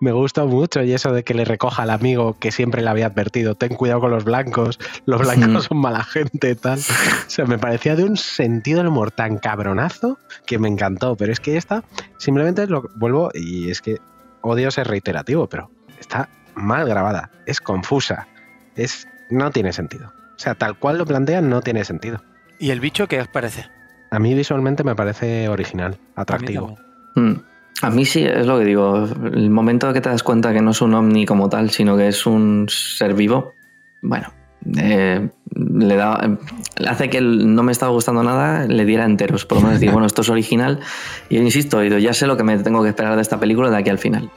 [0.00, 3.06] me gusta mucho y eso de que le recoja al amigo que siempre le había
[3.06, 6.78] advertido, ten cuidado con los blancos, los blancos son mala gente, tal.
[6.78, 11.32] O sea, me parecía de un sentido del humor tan cabronazo que me encantó, pero
[11.32, 11.84] es que esta
[12.18, 13.98] simplemente lo vuelvo y es que
[14.40, 18.28] odio ser reiterativo, pero está mal grabada, es confusa,
[18.76, 20.12] es no tiene sentido.
[20.36, 22.22] O sea, tal cual lo plantean no tiene sentido.
[22.58, 23.66] ¿y el bicho qué os parece?
[24.10, 26.78] A mí visualmente me parece original, A mí atractivo.
[27.82, 29.08] A mí sí, es lo que digo.
[29.24, 32.08] El momento que te das cuenta que no es un ovni como tal, sino que
[32.08, 33.52] es un ser vivo,
[34.02, 34.32] bueno,
[34.78, 36.38] eh, le da,
[36.88, 39.44] hace que no me estaba gustando nada, le diera enteros.
[39.44, 40.80] Por lo menos digo, bueno, esto es original.
[41.28, 43.76] Y insisto, digo, ya sé lo que me tengo que esperar de esta película de
[43.76, 44.30] aquí al final.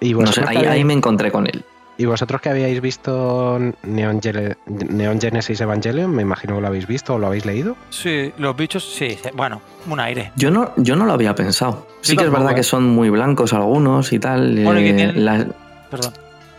[0.00, 1.64] Y, No sé, vosotros ahí, me encontré con él.
[1.96, 6.86] Y vosotros que habíais visto Neon, Gene- Neon Genesis Evangelion, me imagino que lo habéis
[6.86, 7.76] visto o lo habéis leído.
[7.90, 10.32] Sí, los bichos, sí, bueno, un aire.
[10.36, 11.86] Yo no, yo no lo había pensado.
[12.00, 12.56] Sí que es verdad ¿eh?
[12.56, 14.62] que son muy blancos algunos y tal.
[14.64, 15.46] Bueno, y que eh, tienen- la-
[15.90, 16.12] Perdón.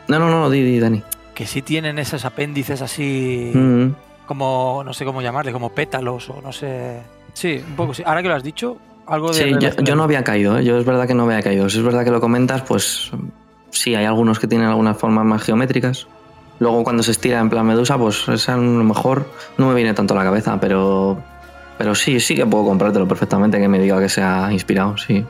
[0.07, 1.03] No, no, no, di, di, Dani.
[1.33, 3.87] Que sí tienen esos apéndices así, Mm.
[4.27, 7.01] como, no sé cómo llamarle, como pétalos o no sé.
[7.33, 8.03] Sí, un poco sí.
[8.05, 9.43] Ahora que lo has dicho, algo de.
[9.43, 10.63] Sí, yo, yo no había caído, ¿eh?
[10.63, 11.67] yo es verdad que no había caído.
[11.69, 13.11] Si es verdad que lo comentas, pues
[13.75, 16.07] sí, hay algunos que tienen algunas formas más geométricas.
[16.59, 19.93] Luego cuando se estira en plan medusa, pues esa a lo mejor no me viene
[19.93, 21.21] tanto a la cabeza, pero,
[21.77, 25.25] pero sí, sí que puedo comprártelo perfectamente que me diga que se ha inspirado, sí.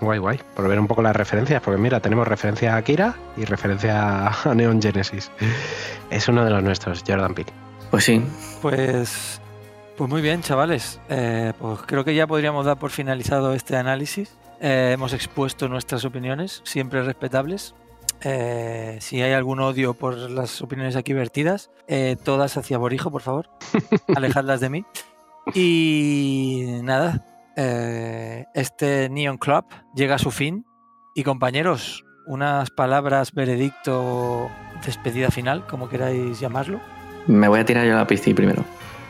[0.00, 0.40] Guay, guay.
[0.54, 4.54] Por ver un poco las referencias, porque mira, tenemos referencia a Akira y referencia a
[4.54, 5.30] Neon Genesis.
[6.10, 7.52] Es uno de los nuestros, Jordan Peele.
[7.90, 8.20] Pues sí,
[8.60, 9.40] Pues,
[9.96, 11.00] pues muy bien, chavales.
[11.08, 14.36] Eh, pues creo que ya podríamos dar por finalizado este análisis.
[14.66, 17.74] Eh, hemos expuesto nuestras opiniones, siempre respetables.
[18.22, 23.20] Eh, si hay algún odio por las opiniones aquí vertidas, eh, todas hacia Borijo, por
[23.20, 23.50] favor.
[24.16, 24.86] Alejadlas de mí.
[25.52, 27.26] Y nada,
[27.58, 30.64] eh, este Neon Club llega a su fin.
[31.14, 34.48] Y compañeros, unas palabras, veredicto,
[34.86, 36.80] despedida final, como queráis llamarlo.
[37.26, 38.64] me voy a tirar yo la PC primero.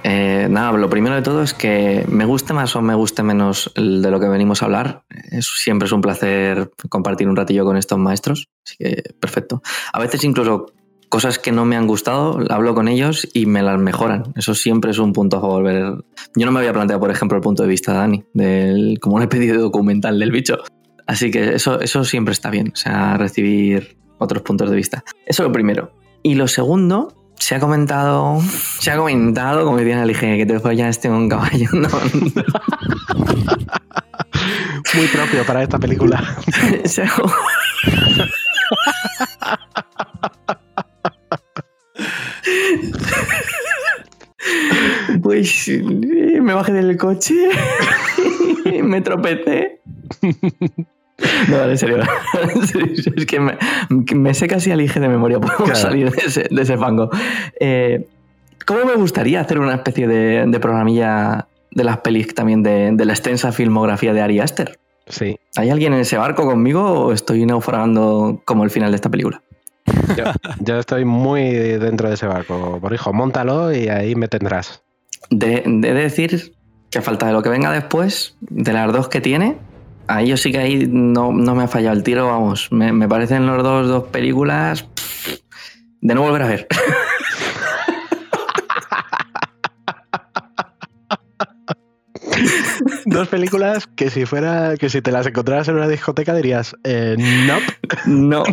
[0.07, 3.73] Eh, nada, lo primero de todo es que me guste más o me guste menos
[3.75, 5.05] de lo que venimos a hablar.
[5.41, 8.49] Siempre es un placer compartir un ratillo con estos maestros.
[8.67, 9.63] Así que perfecto.
[9.93, 10.67] A veces incluso
[11.09, 14.25] cosas que no me han gustado, hablo con ellos y me las mejoran.
[14.37, 15.63] Eso siempre es un punto a favor.
[15.63, 16.05] Ver-
[16.37, 19.17] Yo no me había planteado, por ejemplo, el punto de vista de Dani, del, como
[19.17, 20.59] una especie documental del bicho.
[21.07, 25.05] Así que eso, eso siempre está bien, o sea, recibir otros puntos de vista.
[25.27, 25.93] Eso es lo primero.
[26.23, 28.41] Y lo segundo, se ha comentado,
[28.81, 31.69] se ha comentado, como decían, dije que te follaste un caballo.
[31.75, 31.89] No,
[34.95, 36.39] Muy propio para esta película.
[36.87, 37.13] se ha-
[45.23, 45.83] Pues eh,
[46.41, 47.35] me bajé del coche,
[48.83, 49.81] me tropecé.
[51.49, 51.99] No, en serio.
[53.17, 53.57] Es que me,
[54.15, 55.75] me sé casi alige de memoria, Claro.
[55.75, 57.11] salir de ese, de ese fango.
[57.61, 58.07] Eh,
[58.67, 63.05] ¿Cómo me gustaría hacer una especie de, de programilla de las pelis también de, de
[63.05, 64.79] la extensa filmografía de Ari Aster?
[65.07, 65.37] Sí.
[65.57, 69.43] ¿Hay alguien en ese barco conmigo o estoy naufragando como el final de esta película?
[70.17, 70.25] Yo,
[70.61, 72.79] yo estoy muy dentro de ese barco.
[72.81, 74.83] Por hijo, montalo y ahí me tendrás.
[75.31, 76.55] De, de decir
[76.91, 79.59] que a falta de lo que venga después, de las dos que tiene,
[80.07, 82.71] ahí yo sí que ahí no, no, me ha fallado el tiro, vamos.
[82.71, 84.87] Me, me parecen los dos, dos películas
[86.01, 86.67] de no volver a ver.
[93.07, 97.17] dos películas que si fuera que si te las encontraras en una discoteca dirías eh,
[97.19, 97.59] no
[98.07, 98.45] no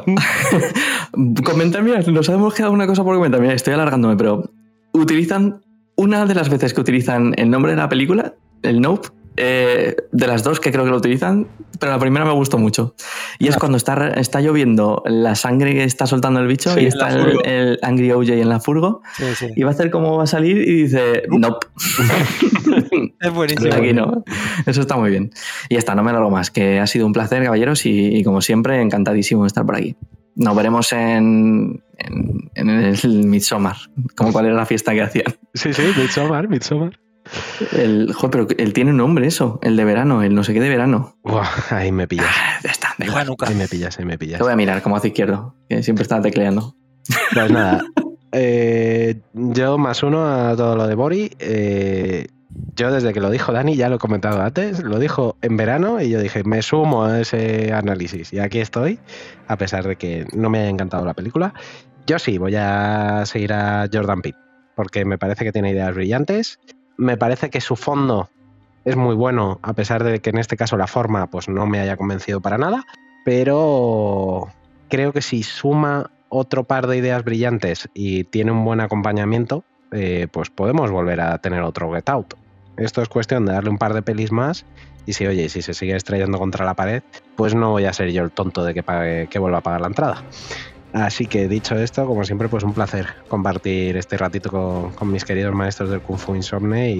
[1.44, 4.52] comentar mira nos hemos quedado una cosa por comentar mira estoy alargándome pero
[4.92, 5.62] utilizan
[5.96, 10.28] una de las veces que utilizan el nombre de la película el nope eh, de
[10.28, 11.48] las dos que creo que lo utilizan,
[11.80, 12.96] pero la primera me gustó mucho.
[13.40, 17.10] Y es cuando está, está lloviendo la sangre que está soltando el bicho y está
[17.10, 19.02] el, Angry OJ en la furgo.
[19.56, 21.68] Y va a hacer como va a salir y dice, nope.
[23.20, 23.74] es buenísimo.
[23.74, 24.24] Aquí no.
[24.66, 25.32] Eso está muy bien.
[25.70, 26.52] Y ya está, no me largo más.
[26.52, 29.96] Que ha sido un placer, caballeros, y, como siempre, encantadísimo de estar por aquí.
[30.36, 33.78] Nos veremos en, en, el Midsommar,
[34.16, 35.34] como cuál era la fiesta que hacían.
[35.54, 36.98] Sí, sí, Midsommar, Midsommar.
[37.72, 40.60] El, joder, pero él tiene un nombre, eso, el de verano, el no sé qué
[40.60, 41.16] de verano.
[41.70, 42.28] ahí me pillas.
[42.28, 44.40] Ah, ya está, Ahí me pillas, ahí me pillas.
[44.40, 46.76] Te voy a mirar como hace izquierdo, que siempre está tecleando.
[47.34, 47.84] Pues nada,
[48.32, 51.32] eh, yo más uno a todo lo de Bori.
[51.40, 52.28] Eh,
[52.76, 56.02] yo desde que lo dijo Dani, ya lo he comentado antes, lo dijo en verano
[56.02, 58.34] y yo dije, me sumo a ese análisis.
[58.34, 59.00] Y aquí estoy,
[59.48, 61.54] a pesar de que no me haya encantado la película.
[62.08, 64.36] Yo sí, voy a seguir a Jordan Pitt,
[64.76, 66.60] porque me parece que tiene ideas brillantes
[67.02, 68.30] me parece que su fondo
[68.86, 71.80] es muy bueno, a pesar de que en este caso la forma pues no me
[71.80, 72.86] haya convencido para nada,
[73.26, 74.50] pero
[74.88, 80.28] creo que si suma otro par de ideas brillantes y tiene un buen acompañamiento, eh,
[80.32, 82.36] pues podemos volver a tener otro Get Out.
[82.78, 84.64] Esto es cuestión de darle un par de pelis más
[85.08, 87.02] y si, oye, si se sigue estrellando contra la pared,
[87.36, 89.82] pues no voy a ser yo el tonto de que, pague, que vuelva a pagar
[89.82, 90.24] la entrada.
[90.94, 95.56] Así que dicho esto, como siempre, pues un placer compartir este ratito con, mis queridos
[95.56, 96.92] maestros del Kung Fu Insomne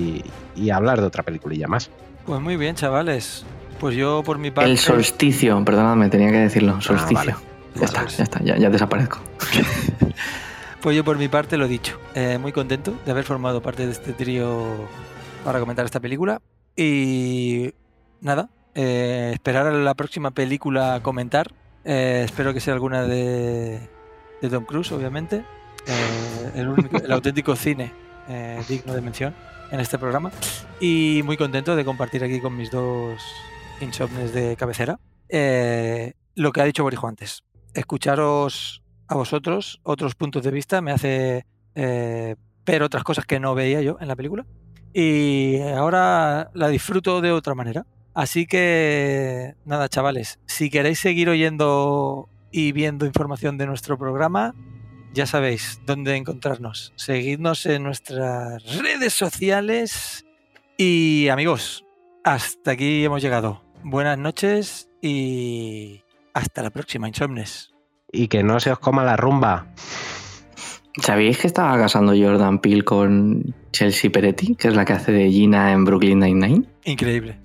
[0.56, 1.90] y, hablar de otra peliculilla más.
[2.26, 3.44] Pues muy bien, chavales.
[3.80, 4.72] Pues yo por mi parte...
[4.72, 7.36] El solsticio, perdonadme, tenía que decirlo, ah, solsticio.
[7.76, 9.20] Ya está, ya está, ya, desaparezco.
[10.82, 12.00] pues yo por mi parte lo he dicho.
[12.16, 14.88] Eh, muy contento de haber formado parte de este trío
[15.44, 16.42] para comentar esta película.
[16.78, 17.74] Y
[18.22, 21.52] nada, eh, esperar a la próxima película a comentar
[21.84, 23.90] eh, espero que sea alguna de,
[24.42, 25.44] de Tom Cruise, obviamente.
[25.88, 27.92] Eh, el, auténtico cine
[28.28, 29.36] eh, digno de mención
[29.72, 30.32] en este programa.
[30.80, 33.22] Y muy contento de compartir aquí con mis dos
[33.80, 35.00] insomnes de cabecera
[36.36, 37.44] lo que ha dicho Borijo antes.
[37.74, 43.82] Escucharos a vosotros otros puntos de vista me hace ver otras cosas que no veía
[43.82, 44.46] yo en la película.
[44.94, 47.86] Y ahora la disfruto de otra manera.
[48.14, 54.54] Así que, nada, chavales, si queréis seguir oyendo y viendo información de nuestro programa,
[55.14, 56.94] ya sabéis dónde encontrarnos.
[56.96, 60.26] Seguidnos en nuestras redes sociales.
[60.78, 61.86] Y amigos,
[62.24, 63.64] hasta aquí hemos llegado.
[63.84, 66.02] Buenas noches y
[66.34, 67.74] hasta la próxima, Insomnes.
[68.12, 69.74] Y que no se os coma la rumba.
[71.02, 75.32] ¿Sabéis que estaba casando Jordan Peele con Chelsea Peretti, que es la que hace de
[75.32, 76.66] Gina en Brooklyn Nine-Nine?
[76.84, 77.40] Increíble.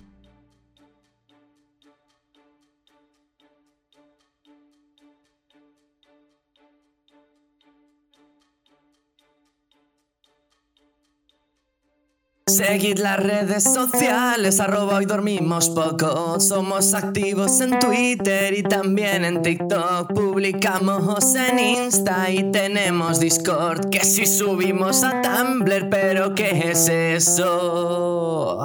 [12.49, 16.39] Seguid las redes sociales, arroba hoy dormimos poco.
[16.39, 20.13] Somos activos en Twitter y también en TikTok.
[20.15, 23.91] Publicamos en Insta y tenemos Discord.
[23.91, 28.61] Que si subimos a Tumblr, pero ¿qué es eso?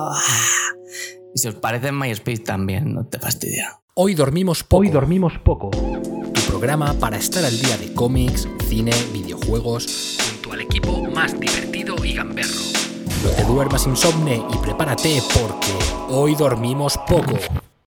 [1.34, 3.80] Y si os parece en MySpace también, no te fastidia.
[3.96, 4.82] Hoy dormimos poco.
[4.82, 5.72] Hoy dormimos poco.
[5.72, 11.96] Tu programa para estar al día de cómics, cine, videojuegos, junto al equipo más divertido
[12.06, 12.81] y gamberro.
[13.24, 15.78] No te duermas insomne y prepárate porque
[16.10, 17.38] hoy dormimos poco.